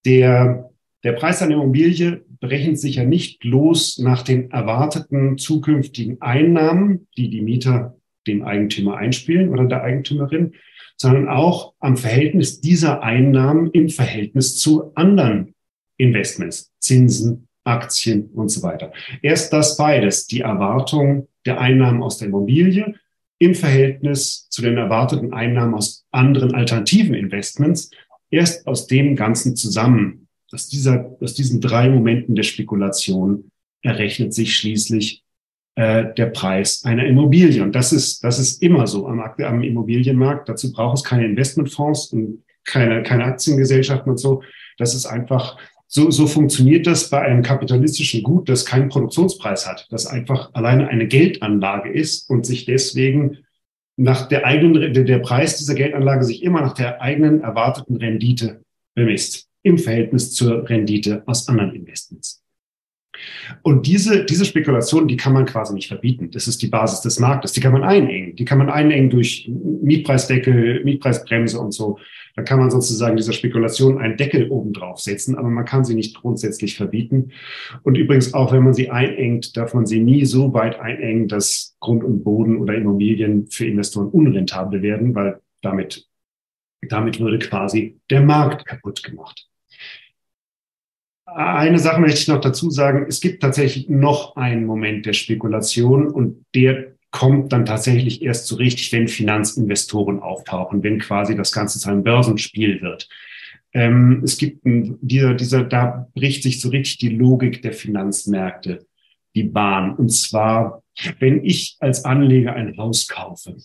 Der, 0.05 0.69
der 1.03 1.13
Preis 1.13 1.41
einer 1.41 1.55
Immobilie 1.55 2.23
berechnet 2.39 2.79
sich 2.79 2.97
ja 2.97 3.03
nicht 3.03 3.39
bloß 3.39 3.97
nach 3.99 4.21
den 4.21 4.51
erwarteten 4.51 5.39
zukünftigen 5.39 6.21
Einnahmen, 6.21 7.07
die 7.17 7.31
die 7.31 7.41
Mieter 7.41 7.95
dem 8.27 8.43
Eigentümer 8.43 8.97
einspielen 8.97 9.49
oder 9.49 9.65
der 9.65 9.83
Eigentümerin, 9.83 10.53
sondern 10.97 11.27
auch 11.29 11.73
am 11.79 11.97
Verhältnis 11.97 12.61
dieser 12.61 13.01
Einnahmen 13.01 13.71
im 13.71 13.89
Verhältnis 13.89 14.57
zu 14.57 14.93
anderen 14.95 15.55
Investments, 15.97 16.71
Zinsen, 16.79 17.47
Aktien 17.63 18.29
und 18.33 18.49
so 18.49 18.63
weiter. 18.63 18.91
Erst 19.21 19.53
das 19.53 19.77
beides, 19.77 20.27
die 20.27 20.41
Erwartung 20.41 21.27
der 21.45 21.59
Einnahmen 21.59 22.01
aus 22.03 22.17
der 22.17 22.27
Immobilie 22.27 22.95
im 23.39 23.55
Verhältnis 23.55 24.47
zu 24.49 24.61
den 24.61 24.77
erwarteten 24.77 25.33
Einnahmen 25.33 25.73
aus 25.73 26.05
anderen 26.11 26.53
alternativen 26.53 27.15
Investments, 27.15 27.89
erst 28.29 28.67
aus 28.67 28.87
dem 28.87 29.15
Ganzen 29.15 29.55
zusammen, 29.55 30.27
aus, 30.51 30.67
dieser, 30.67 31.17
aus 31.19 31.33
diesen 31.33 31.61
drei 31.61 31.89
Momenten 31.89 32.35
der 32.35 32.43
Spekulation 32.43 33.49
errechnet 33.81 34.33
sich 34.33 34.55
schließlich 34.55 35.23
äh, 35.75 36.13
der 36.15 36.27
Preis 36.27 36.83
einer 36.83 37.05
Immobilie. 37.05 37.63
Und 37.63 37.73
das 37.73 37.93
ist, 37.93 38.23
das 38.23 38.39
ist 38.39 38.61
immer 38.61 38.87
so 38.87 39.07
am, 39.07 39.19
am 39.19 39.63
Immobilienmarkt. 39.63 40.49
Dazu 40.49 40.71
braucht 40.71 40.97
es 40.97 41.03
keine 41.03 41.25
Investmentfonds 41.25 42.07
und 42.13 42.43
keine, 42.65 43.03
keine 43.03 43.25
Aktiengesellschaften 43.25 44.11
und 44.11 44.17
so. 44.17 44.43
Das 44.77 44.93
ist 44.93 45.05
einfach, 45.05 45.57
so, 45.93 46.09
so 46.09 46.25
funktioniert 46.25 46.87
das 46.87 47.09
bei 47.09 47.19
einem 47.19 47.43
kapitalistischen 47.43 48.23
Gut, 48.23 48.47
das 48.47 48.65
keinen 48.65 48.87
Produktionspreis 48.87 49.67
hat, 49.67 49.87
das 49.89 50.07
einfach 50.07 50.49
alleine 50.53 50.87
eine 50.87 51.05
Geldanlage 51.05 51.91
ist 51.91 52.29
und 52.29 52.45
sich 52.45 52.63
deswegen 52.65 53.39
nach 53.97 54.29
der 54.29 54.45
eigenen, 54.45 54.93
der 54.93 55.19
Preis 55.19 55.57
dieser 55.57 55.75
Geldanlage 55.75 56.23
sich 56.23 56.43
immer 56.43 56.61
nach 56.61 56.73
der 56.73 57.01
eigenen 57.01 57.41
erwarteten 57.41 57.97
Rendite 57.97 58.63
bemisst 58.95 59.49
im 59.63 59.77
Verhältnis 59.77 60.33
zur 60.33 60.67
Rendite 60.69 61.23
aus 61.25 61.49
anderen 61.49 61.75
Investments. 61.75 62.40
Und 63.61 63.87
diese, 63.87 64.25
diese 64.25 64.45
Spekulation, 64.45 65.07
die 65.07 65.17
kann 65.17 65.33
man 65.33 65.45
quasi 65.45 65.73
nicht 65.73 65.87
verbieten. 65.87 66.31
Das 66.31 66.47
ist 66.47 66.61
die 66.61 66.67
Basis 66.67 67.01
des 67.01 67.19
Marktes. 67.19 67.51
Die 67.51 67.59
kann 67.59 67.73
man 67.73 67.83
einengen. 67.83 68.35
Die 68.35 68.45
kann 68.45 68.57
man 68.57 68.69
einengen 68.69 69.09
durch 69.09 69.49
Mietpreisdeckel, 69.49 70.83
Mietpreisbremse 70.83 71.59
und 71.59 71.73
so. 71.73 71.97
Da 72.35 72.43
kann 72.43 72.59
man 72.59 72.71
sozusagen 72.71 73.17
dieser 73.17 73.33
Spekulation 73.33 73.97
einen 73.97 74.17
Deckel 74.17 74.49
obendrauf 74.49 74.99
setzen, 74.99 75.37
aber 75.37 75.49
man 75.49 75.65
kann 75.65 75.83
sie 75.83 75.95
nicht 75.95 76.15
grundsätzlich 76.15 76.77
verbieten. 76.77 77.31
Und 77.83 77.97
übrigens 77.97 78.33
auch, 78.33 78.53
wenn 78.53 78.63
man 78.63 78.73
sie 78.73 78.89
einengt, 78.89 79.57
darf 79.57 79.73
man 79.73 79.85
sie 79.85 79.99
nie 79.99 80.25
so 80.25 80.53
weit 80.53 80.79
einengen, 80.79 81.27
dass 81.27 81.75
Grund 81.79 82.03
und 82.03 82.23
Boden 82.23 82.57
oder 82.57 82.75
Immobilien 82.75 83.47
für 83.47 83.65
Investoren 83.65 84.07
unrentabel 84.07 84.81
werden, 84.81 85.13
weil 85.13 85.41
damit, 85.61 86.07
damit 86.87 87.19
würde 87.19 87.39
quasi 87.39 87.99
der 88.09 88.21
Markt 88.21 88.65
kaputt 88.65 89.03
gemacht. 89.03 89.50
Eine 91.33 91.79
Sache 91.79 92.01
möchte 92.01 92.19
ich 92.19 92.27
noch 92.27 92.41
dazu 92.41 92.69
sagen. 92.69 93.05
Es 93.07 93.21
gibt 93.21 93.41
tatsächlich 93.41 93.89
noch 93.89 94.35
einen 94.35 94.65
Moment 94.65 95.05
der 95.05 95.13
Spekulation 95.13 96.07
und 96.07 96.45
der 96.53 96.93
kommt 97.11 97.51
dann 97.51 97.65
tatsächlich 97.65 98.21
erst 98.21 98.47
so 98.47 98.55
richtig, 98.55 98.91
wenn 98.91 99.07
Finanzinvestoren 99.07 100.19
auftauchen, 100.19 100.83
wenn 100.83 100.99
quasi 100.99 101.35
das 101.35 101.51
Ganze 101.51 101.79
zu 101.79 101.89
einem 101.89 102.03
Börsenspiel 102.03 102.81
wird. 102.81 103.09
Ähm, 103.73 104.21
es 104.23 104.37
gibt 104.37 104.65
ein, 104.65 104.97
dieser, 105.01 105.33
dieser, 105.33 105.63
da 105.63 106.07
bricht 106.13 106.43
sich 106.43 106.59
so 106.59 106.69
richtig 106.69 106.97
die 106.97 107.09
Logik 107.09 107.61
der 107.61 107.73
Finanzmärkte 107.73 108.85
die 109.35 109.43
Bahn. 109.43 109.95
Und 109.95 110.09
zwar, 110.09 110.83
wenn 111.19 111.43
ich 111.45 111.77
als 111.79 112.03
Anleger 112.05 112.53
ein 112.53 112.75
Haus 112.77 113.07
kaufe, 113.07 113.55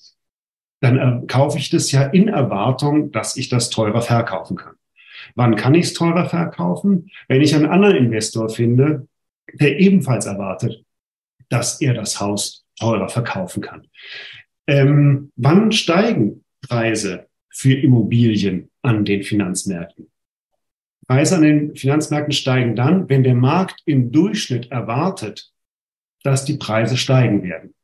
dann 0.81 0.98
äh, 0.98 1.26
kaufe 1.26 1.59
ich 1.59 1.70
das 1.70 1.90
ja 1.90 2.02
in 2.02 2.29
Erwartung, 2.29 3.11
dass 3.11 3.37
ich 3.37 3.48
das 3.48 3.70
teurer 3.70 4.02
verkaufen 4.02 4.57
kann. 4.57 4.74
Wann 5.34 5.56
kann 5.56 5.74
ich 5.74 5.86
es 5.86 5.94
teurer 5.94 6.28
verkaufen? 6.28 7.10
Wenn 7.28 7.42
ich 7.42 7.54
einen 7.54 7.66
anderen 7.66 7.96
Investor 7.96 8.48
finde, 8.48 9.08
der 9.52 9.78
ebenfalls 9.78 10.26
erwartet, 10.26 10.84
dass 11.48 11.80
er 11.80 11.94
das 11.94 12.20
Haus 12.20 12.64
teurer 12.78 13.08
verkaufen 13.08 13.62
kann. 13.62 13.86
Ähm, 14.66 15.32
wann 15.36 15.72
steigen 15.72 16.44
Preise 16.60 17.26
für 17.50 17.74
Immobilien 17.74 18.70
an 18.82 19.04
den 19.04 19.22
Finanzmärkten? 19.22 20.10
Preise 21.06 21.36
an 21.36 21.42
den 21.42 21.76
Finanzmärkten 21.76 22.32
steigen 22.32 22.74
dann, 22.74 23.08
wenn 23.08 23.22
der 23.22 23.36
Markt 23.36 23.80
im 23.86 24.10
Durchschnitt 24.10 24.72
erwartet, 24.72 25.52
dass 26.24 26.44
die 26.44 26.56
Preise 26.56 26.96
steigen 26.96 27.44
werden. 27.44 27.74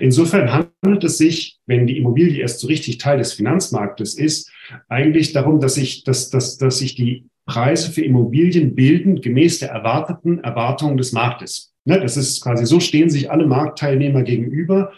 Insofern 0.00 0.52
handelt 0.52 1.04
es 1.04 1.18
sich, 1.18 1.58
wenn 1.66 1.86
die 1.86 1.98
Immobilie 1.98 2.40
erst 2.40 2.60
so 2.60 2.66
richtig 2.66 2.98
Teil 2.98 3.18
des 3.18 3.32
Finanzmarktes 3.32 4.14
ist, 4.14 4.50
eigentlich 4.88 5.32
darum, 5.32 5.60
dass 5.60 5.74
sich, 5.74 6.04
dass, 6.04 6.30
dass, 6.30 6.58
dass 6.58 6.78
sich 6.78 6.94
die 6.94 7.26
Preise 7.46 7.90
für 7.90 8.02
Immobilien 8.02 8.74
bilden 8.74 9.20
gemäß 9.20 9.60
der 9.60 9.70
erwarteten 9.70 10.40
Erwartungen 10.40 10.98
des 10.98 11.12
Marktes. 11.12 11.72
Ne, 11.84 11.98
das 11.98 12.18
ist 12.18 12.42
quasi 12.42 12.66
so, 12.66 12.80
stehen 12.80 13.08
sich 13.08 13.30
alle 13.30 13.46
Marktteilnehmer 13.46 14.22
gegenüber 14.22 14.92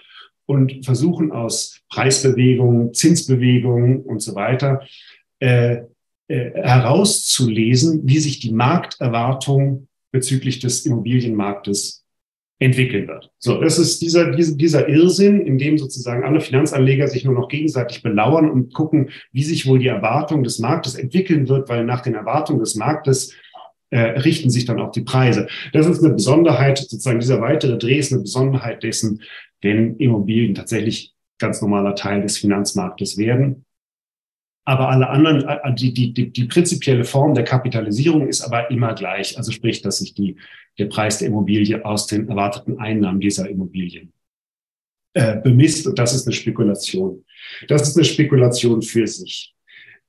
und 0.46 0.84
versuchen 0.84 1.30
aus 1.30 1.80
Preisbewegungen, 1.88 2.92
Zinsbewegungen 2.92 4.02
und 4.02 4.20
so 4.20 4.34
weiter 4.34 4.82
äh, 5.38 5.82
äh, 6.26 6.50
herauszulesen, 6.54 8.02
wie 8.04 8.18
sich 8.18 8.40
die 8.40 8.52
Markterwartung 8.52 9.86
bezüglich 10.10 10.58
des 10.58 10.84
Immobilienmarktes 10.84 12.04
entwickeln 12.60 13.08
wird. 13.08 13.30
So, 13.38 13.60
das 13.60 13.78
ist 13.78 14.02
dieser, 14.02 14.32
dieser, 14.32 14.54
dieser 14.54 14.88
Irrsinn, 14.88 15.40
in 15.40 15.56
dem 15.56 15.78
sozusagen 15.78 16.24
alle 16.24 16.40
Finanzanleger 16.40 17.08
sich 17.08 17.24
nur 17.24 17.34
noch 17.34 17.48
gegenseitig 17.48 18.02
belauern 18.02 18.50
und 18.50 18.74
gucken, 18.74 19.08
wie 19.32 19.42
sich 19.42 19.66
wohl 19.66 19.78
die 19.78 19.88
Erwartung 19.88 20.44
des 20.44 20.58
Marktes 20.58 20.94
entwickeln 20.94 21.48
wird, 21.48 21.70
weil 21.70 21.84
nach 21.84 22.02
den 22.02 22.14
Erwartungen 22.14 22.60
des 22.60 22.74
Marktes 22.74 23.34
äh, 23.88 24.00
richten 24.00 24.50
sich 24.50 24.66
dann 24.66 24.78
auch 24.78 24.92
die 24.92 25.00
Preise. 25.00 25.48
Das 25.72 25.86
ist 25.86 26.04
eine 26.04 26.12
Besonderheit, 26.12 26.76
sozusagen 26.76 27.18
dieser 27.18 27.40
weitere 27.40 27.78
Dreh 27.78 27.98
ist 27.98 28.12
eine 28.12 28.22
Besonderheit 28.22 28.82
dessen, 28.82 29.22
wenn 29.62 29.96
Immobilien 29.96 30.54
tatsächlich 30.54 31.14
ganz 31.38 31.62
normaler 31.62 31.94
Teil 31.94 32.20
des 32.20 32.36
Finanzmarktes 32.36 33.16
werden. 33.16 33.64
Aber 34.64 34.88
alle 34.88 35.08
anderen, 35.08 35.42
äh, 35.48 35.74
die, 35.74 35.92
die, 35.92 36.12
die, 36.12 36.30
die 36.30 36.44
prinzipielle 36.44 37.04
Form 37.04 37.34
der 37.34 37.44
Kapitalisierung 37.44 38.28
ist 38.28 38.42
aber 38.42 38.70
immer 38.70 38.94
gleich. 38.94 39.36
Also 39.36 39.52
sprich, 39.52 39.82
dass 39.82 39.98
sich 39.98 40.14
die, 40.14 40.36
der 40.78 40.86
Preis 40.86 41.18
der 41.18 41.28
Immobilie 41.28 41.84
aus 41.84 42.06
den 42.06 42.28
erwarteten 42.28 42.78
Einnahmen 42.78 43.20
dieser 43.20 43.48
Immobilien 43.48 44.12
äh, 45.14 45.36
bemisst. 45.40 45.86
Und 45.86 45.98
das 45.98 46.14
ist 46.14 46.26
eine 46.26 46.34
Spekulation. 46.34 47.24
Das 47.68 47.88
ist 47.88 47.96
eine 47.96 48.04
Spekulation 48.04 48.82
für 48.82 49.06
sich. 49.06 49.54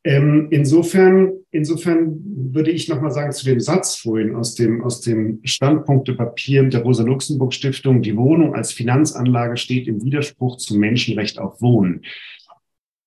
Ähm, 0.04 0.48
insofern, 0.50 1.34
insofern 1.52 2.20
würde 2.54 2.72
ich 2.72 2.88
nochmal 2.88 3.12
sagen 3.12 3.32
zu 3.32 3.46
dem 3.46 3.60
Satz 3.60 3.96
vorhin 3.96 4.36
aus 4.36 4.56
dem, 4.56 4.84
aus 4.84 5.02
dem 5.02 5.42
Standpunktepapier 5.44 6.64
der 6.64 6.82
Rosa-Luxemburg-Stiftung, 6.82 8.02
die 8.02 8.18
Wohnung 8.18 8.56
als 8.56 8.74
Finanzanlage 8.74 9.58
steht 9.58 9.88
im 9.88 10.04
Widerspruch 10.04 10.58
zum 10.58 10.80
Menschenrecht 10.80 11.38
auf 11.38 11.62
Wohnen. 11.62 12.02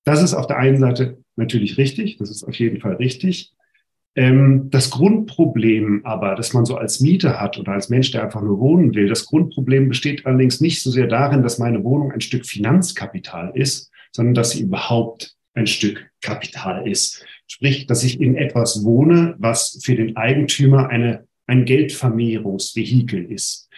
Das 0.05 0.21
ist 0.21 0.33
auf 0.33 0.47
der 0.47 0.57
einen 0.57 0.77
Seite 0.77 1.17
natürlich 1.35 1.77
richtig, 1.77 2.17
das 2.17 2.29
ist 2.29 2.43
auf 2.43 2.55
jeden 2.55 2.79
Fall 2.79 2.95
richtig. 2.95 3.53
Ähm, 4.15 4.69
das 4.69 4.91
Grundproblem 4.91 6.05
aber, 6.05 6.35
das 6.35 6.53
man 6.53 6.63
so 6.63 6.77
als 6.77 7.01
Miete 7.01 7.41
hat 7.41 7.57
oder 7.57 7.73
als 7.73 7.89
Mensch, 7.89 8.11
der 8.11 8.23
einfach 8.23 8.41
nur 8.41 8.59
wohnen 8.59 8.95
will, 8.95 9.09
das 9.09 9.25
Grundproblem 9.25 9.89
besteht 9.89 10.25
allerdings 10.25 10.61
nicht 10.61 10.81
so 10.81 10.89
sehr 10.89 11.07
darin, 11.07 11.43
dass 11.43 11.57
meine 11.57 11.83
Wohnung 11.83 12.11
ein 12.13 12.21
Stück 12.21 12.45
Finanzkapital 12.45 13.51
ist, 13.55 13.91
sondern 14.13 14.35
dass 14.35 14.51
sie 14.51 14.61
überhaupt 14.61 15.35
ein 15.53 15.67
Stück 15.67 16.09
Kapital 16.21 16.87
ist. 16.87 17.25
Sprich, 17.47 17.87
dass 17.87 18.03
ich 18.03 18.21
in 18.21 18.35
etwas 18.35 18.83
wohne, 18.83 19.35
was 19.37 19.79
für 19.83 19.95
den 19.95 20.15
Eigentümer 20.15 20.89
eine, 20.89 21.27
ein 21.47 21.65
Geldvermehrungsvehikel 21.65 23.31
ist. 23.31 23.69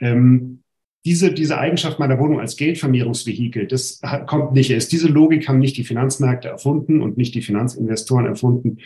Ähm, 0.00 0.62
diese, 1.06 1.32
diese 1.32 1.56
Eigenschaft 1.56 2.00
meiner 2.00 2.18
Wohnung 2.18 2.40
als 2.40 2.56
Geldvermehrungsvehikel, 2.56 3.68
das 3.68 4.00
kommt 4.26 4.54
nicht 4.54 4.70
erst. 4.70 4.90
Diese 4.90 5.06
Logik 5.06 5.48
haben 5.48 5.60
nicht 5.60 5.76
die 5.76 5.84
Finanzmärkte 5.84 6.48
erfunden 6.48 7.00
und 7.00 7.16
nicht 7.16 7.32
die 7.36 7.42
Finanzinvestoren 7.42 8.26
erfunden. 8.26 8.78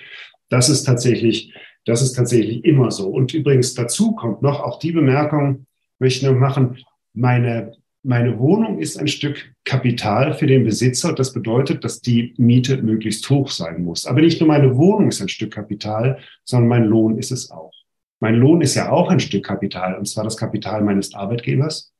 Das 0.50 0.68
ist 0.68 0.82
tatsächlich, 0.82 1.54
das 1.86 2.02
ist 2.02 2.12
tatsächlich 2.12 2.62
immer 2.66 2.90
so. 2.90 3.08
Und 3.08 3.32
übrigens 3.32 3.72
dazu 3.72 4.12
kommt 4.12 4.42
noch 4.42 4.60
auch 4.60 4.78
die 4.78 4.92
Bemerkung, 4.92 5.64
möchte 5.98 6.26
ich 6.26 6.30
noch 6.30 6.38
machen, 6.38 6.76
meine, 7.14 7.72
meine 8.02 8.38
Wohnung 8.38 8.80
ist 8.80 8.98
ein 8.98 9.08
Stück 9.08 9.54
Kapital 9.64 10.34
für 10.34 10.46
den 10.46 10.64
Besitzer. 10.64 11.14
Das 11.14 11.32
bedeutet, 11.32 11.84
dass 11.84 12.02
die 12.02 12.34
Miete 12.36 12.82
möglichst 12.82 13.30
hoch 13.30 13.48
sein 13.48 13.82
muss. 13.82 14.04
Aber 14.04 14.20
nicht 14.20 14.42
nur 14.42 14.48
meine 14.48 14.76
Wohnung 14.76 15.08
ist 15.08 15.22
ein 15.22 15.28
Stück 15.30 15.54
Kapital, 15.54 16.18
sondern 16.44 16.68
mein 16.68 16.84
Lohn 16.84 17.16
ist 17.16 17.32
es 17.32 17.50
auch. 17.50 17.72
Mein 18.20 18.34
Lohn 18.34 18.60
ist 18.60 18.74
ja 18.74 18.90
auch 18.90 19.08
ein 19.08 19.20
Stück 19.20 19.46
Kapital, 19.46 19.96
und 19.96 20.06
zwar 20.06 20.24
das 20.24 20.36
Kapital 20.36 20.82
meines 20.82 21.14
Arbeitgebers 21.14 21.94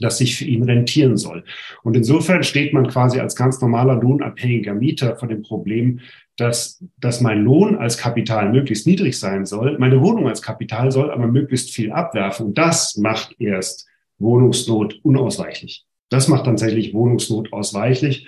das 0.00 0.18
sich 0.18 0.36
für 0.36 0.44
ihn 0.44 0.64
rentieren 0.64 1.16
soll. 1.16 1.44
Und 1.82 1.96
insofern 1.96 2.42
steht 2.42 2.72
man 2.72 2.88
quasi 2.88 3.20
als 3.20 3.36
ganz 3.36 3.60
normaler 3.60 4.00
lohnabhängiger 4.00 4.74
Mieter 4.74 5.16
vor 5.16 5.28
dem 5.28 5.42
Problem, 5.42 6.00
dass, 6.36 6.82
dass 6.98 7.20
mein 7.20 7.42
Lohn 7.42 7.76
als 7.76 7.98
Kapital 7.98 8.50
möglichst 8.50 8.86
niedrig 8.86 9.18
sein 9.18 9.44
soll, 9.44 9.78
meine 9.78 10.00
Wohnung 10.00 10.26
als 10.26 10.40
Kapital 10.40 10.90
soll 10.90 11.10
aber 11.10 11.26
möglichst 11.26 11.70
viel 11.70 11.92
abwerfen. 11.92 12.46
Und 12.46 12.58
das 12.58 12.96
macht 12.96 13.36
erst 13.38 13.86
Wohnungsnot 14.18 15.00
unausweichlich. 15.02 15.84
Das 16.08 16.28
macht 16.28 16.46
tatsächlich 16.46 16.94
Wohnungsnot 16.94 17.52
ausweichlich. 17.52 18.26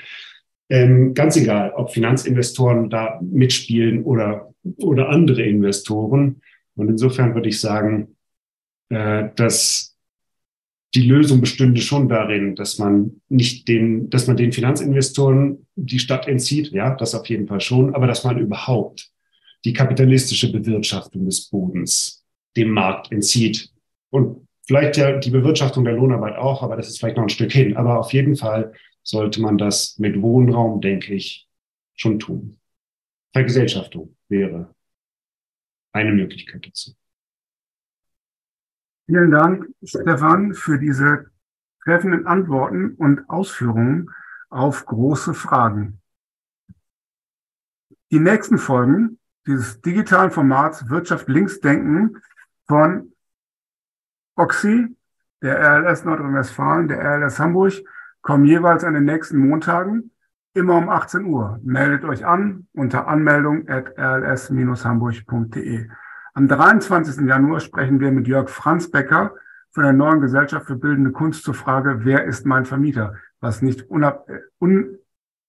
Ähm, 0.69 1.15
ganz 1.15 1.37
egal, 1.37 1.73
ob 1.75 1.91
Finanzinvestoren 1.91 2.89
da 2.91 3.21
mitspielen 3.23 4.05
oder, 4.05 4.55
oder 4.79 5.09
andere 5.09 5.43
Investoren. 5.43 6.43
Und 6.77 6.89
insofern 6.89 7.35
würde 7.35 7.49
ich 7.49 7.61
sagen, 7.61 8.17
äh, 8.89 9.29
dass 9.37 9.92
die 10.95 11.03
Lösung 11.03 11.41
bestünde 11.41 11.81
schon 11.81 12.09
darin, 12.09 12.55
dass 12.55 12.79
man 12.79 13.23
nicht 13.29 13.67
den, 13.69 14.11
dass 14.11 14.27
man 14.27 14.37
den 14.37 14.53
Finanzinvestoren 14.53 15.67
die 15.75 15.99
Stadt 15.99 16.29
entzieht, 16.29 16.71
ja, 16.73 16.95
das 16.95 17.15
auf 17.15 17.27
jeden 17.29 17.47
Fall 17.47 17.61
schon, 17.61 17.95
aber 17.95 18.07
dass 18.07 18.25
man 18.25 18.39
überhaupt 18.39 19.11
die 19.65 19.73
kapitalistische 19.73 20.53
Bewirtschaftung 20.53 21.25
des 21.25 21.49
Bodens 21.49 22.25
dem 22.57 22.71
Markt 22.71 23.11
entzieht. 23.11 23.71
Und 24.11 24.47
vielleicht 24.67 24.97
ja 24.99 25.19
die 25.19 25.31
Bewirtschaftung 25.31 25.85
der 25.85 25.95
Lohnarbeit 25.95 26.37
auch, 26.37 26.63
aber 26.63 26.77
das 26.77 26.89
ist 26.89 26.99
vielleicht 26.99 27.17
noch 27.17 27.25
ein 27.25 27.31
Stück 27.31 27.53
hin. 27.53 27.77
Aber 27.77 27.99
auf 28.01 28.13
jeden 28.13 28.37
Fall 28.37 28.73
sollte 29.03 29.41
man 29.41 29.57
das 29.57 29.99
mit 29.99 30.21
Wohnraum, 30.21 30.81
denke 30.81 31.15
ich, 31.15 31.49
schon 31.95 32.19
tun. 32.19 32.59
Vergesellschaftung 33.33 34.17
wäre 34.29 34.75
eine 35.93 36.13
Möglichkeit 36.13 36.67
dazu. 36.67 36.93
Vielen 39.13 39.31
Dank, 39.31 39.69
Stefan, 39.85 40.55
für 40.55 40.79
diese 40.79 41.27
treffenden 41.85 42.27
Antworten 42.27 42.95
und 42.95 43.29
Ausführungen 43.29 44.09
auf 44.49 44.87
große 44.87 45.35
Fragen. 45.35 46.01
Die 48.11 48.21
nächsten 48.21 48.57
Folgen 48.57 49.19
dieses 49.47 49.83
digitalen 49.83 50.31
Formats 50.31 50.89
Wirtschaft 50.89 51.29
links 51.29 51.61
denken 51.61 52.23
von 52.67 53.13
Oxy, 54.35 54.97
der 55.43 55.61
RLS 55.61 56.07
Nordrhein-Westfalen, 56.07 56.89
der 56.89 57.01
RLS 57.05 57.39
Hamburg, 57.39 57.75
kommen 58.23 58.47
jeweils 58.47 58.83
an 58.83 58.95
den 58.95 59.05
nächsten 59.05 59.37
Montagen, 59.37 60.11
immer 60.55 60.79
um 60.79 60.89
18 60.89 61.27
Uhr. 61.27 61.61
Meldet 61.63 62.05
euch 62.05 62.25
an 62.25 62.67
unter 62.73 63.09
anmeldung 63.09 63.69
at 63.69 63.95
rls-hamburg.de. 63.99 65.91
Am 66.35 66.49
23. 66.49 67.27
Januar 67.27 67.61
sprechen 67.61 68.01
wir 68.01 68.11
mit 68.11 68.27
Jörg 68.27 68.49
Franzbecker 68.49 69.35
von 69.71 69.83
der 69.83 69.93
neuen 69.93 70.23
Gesellschaft 70.23 70.67
für 70.67 70.77
bildende 70.77 71.13
Kunst 71.13 71.45
zur 71.45 71.53
Frage, 71.53 72.07
wer 72.07 72.25
ist 72.25 72.47
mein 72.47 72.65
Vermieter? 72.65 73.17
Was 73.41 73.61
nicht 73.61 73.91
unab, 73.91 74.27
äh, 74.31 74.41
un, 74.59 74.99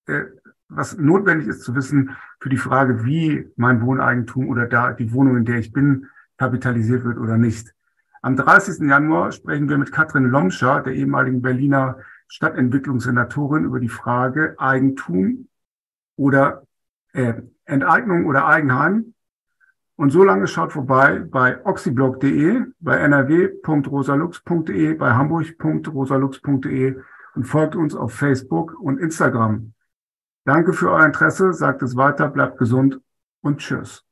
äh, 0.07 0.23
was 0.67 0.97
notwendig 0.97 1.47
ist 1.47 1.61
zu 1.61 1.73
wissen 1.73 2.17
für 2.41 2.49
die 2.49 2.57
Frage, 2.57 3.05
wie 3.05 3.49
mein 3.55 3.81
Wohneigentum 3.81 4.49
oder 4.49 4.65
da 4.65 4.91
die 4.91 5.13
Wohnung, 5.13 5.37
in 5.37 5.45
der 5.45 5.59
ich 5.59 5.71
bin, 5.71 6.07
kapitalisiert 6.37 7.05
wird 7.05 7.17
oder 7.17 7.37
nicht. 7.37 7.73
Am 8.21 8.35
30. 8.35 8.89
Januar 8.89 9.31
sprechen 9.31 9.69
wir 9.69 9.77
mit 9.77 9.93
Katrin 9.93 10.25
Lomscher, 10.25 10.81
der 10.81 10.93
ehemaligen 10.93 11.41
Berliner 11.41 11.99
Stadtentwicklungssenatorin, 12.27 13.63
über 13.63 13.79
die 13.79 13.89
Frage 13.89 14.55
Eigentum 14.57 15.47
oder 16.17 16.63
äh, 17.13 17.35
Enteignung 17.63 18.25
oder 18.25 18.47
Eigenheim 18.47 19.12
und 19.95 20.11
so 20.11 20.23
lange 20.23 20.47
schaut 20.47 20.73
vorbei 20.73 21.19
bei 21.19 21.63
oxyblog.de, 21.65 22.65
bei 22.79 23.07
nrw.rosalux.de, 23.07 24.93
bei 24.95 25.11
hamburg.rosalux.de 25.13 26.95
und 27.35 27.43
folgt 27.43 27.75
uns 27.75 27.95
auf 27.95 28.13
Facebook 28.13 28.79
und 28.79 28.99
Instagram. 28.99 29.73
Danke 30.45 30.73
für 30.73 30.91
euer 30.91 31.05
Interesse, 31.05 31.53
sagt 31.53 31.81
es 31.83 31.95
weiter, 31.95 32.27
bleibt 32.29 32.57
gesund 32.57 32.99
und 33.41 33.59
tschüss. 33.59 34.03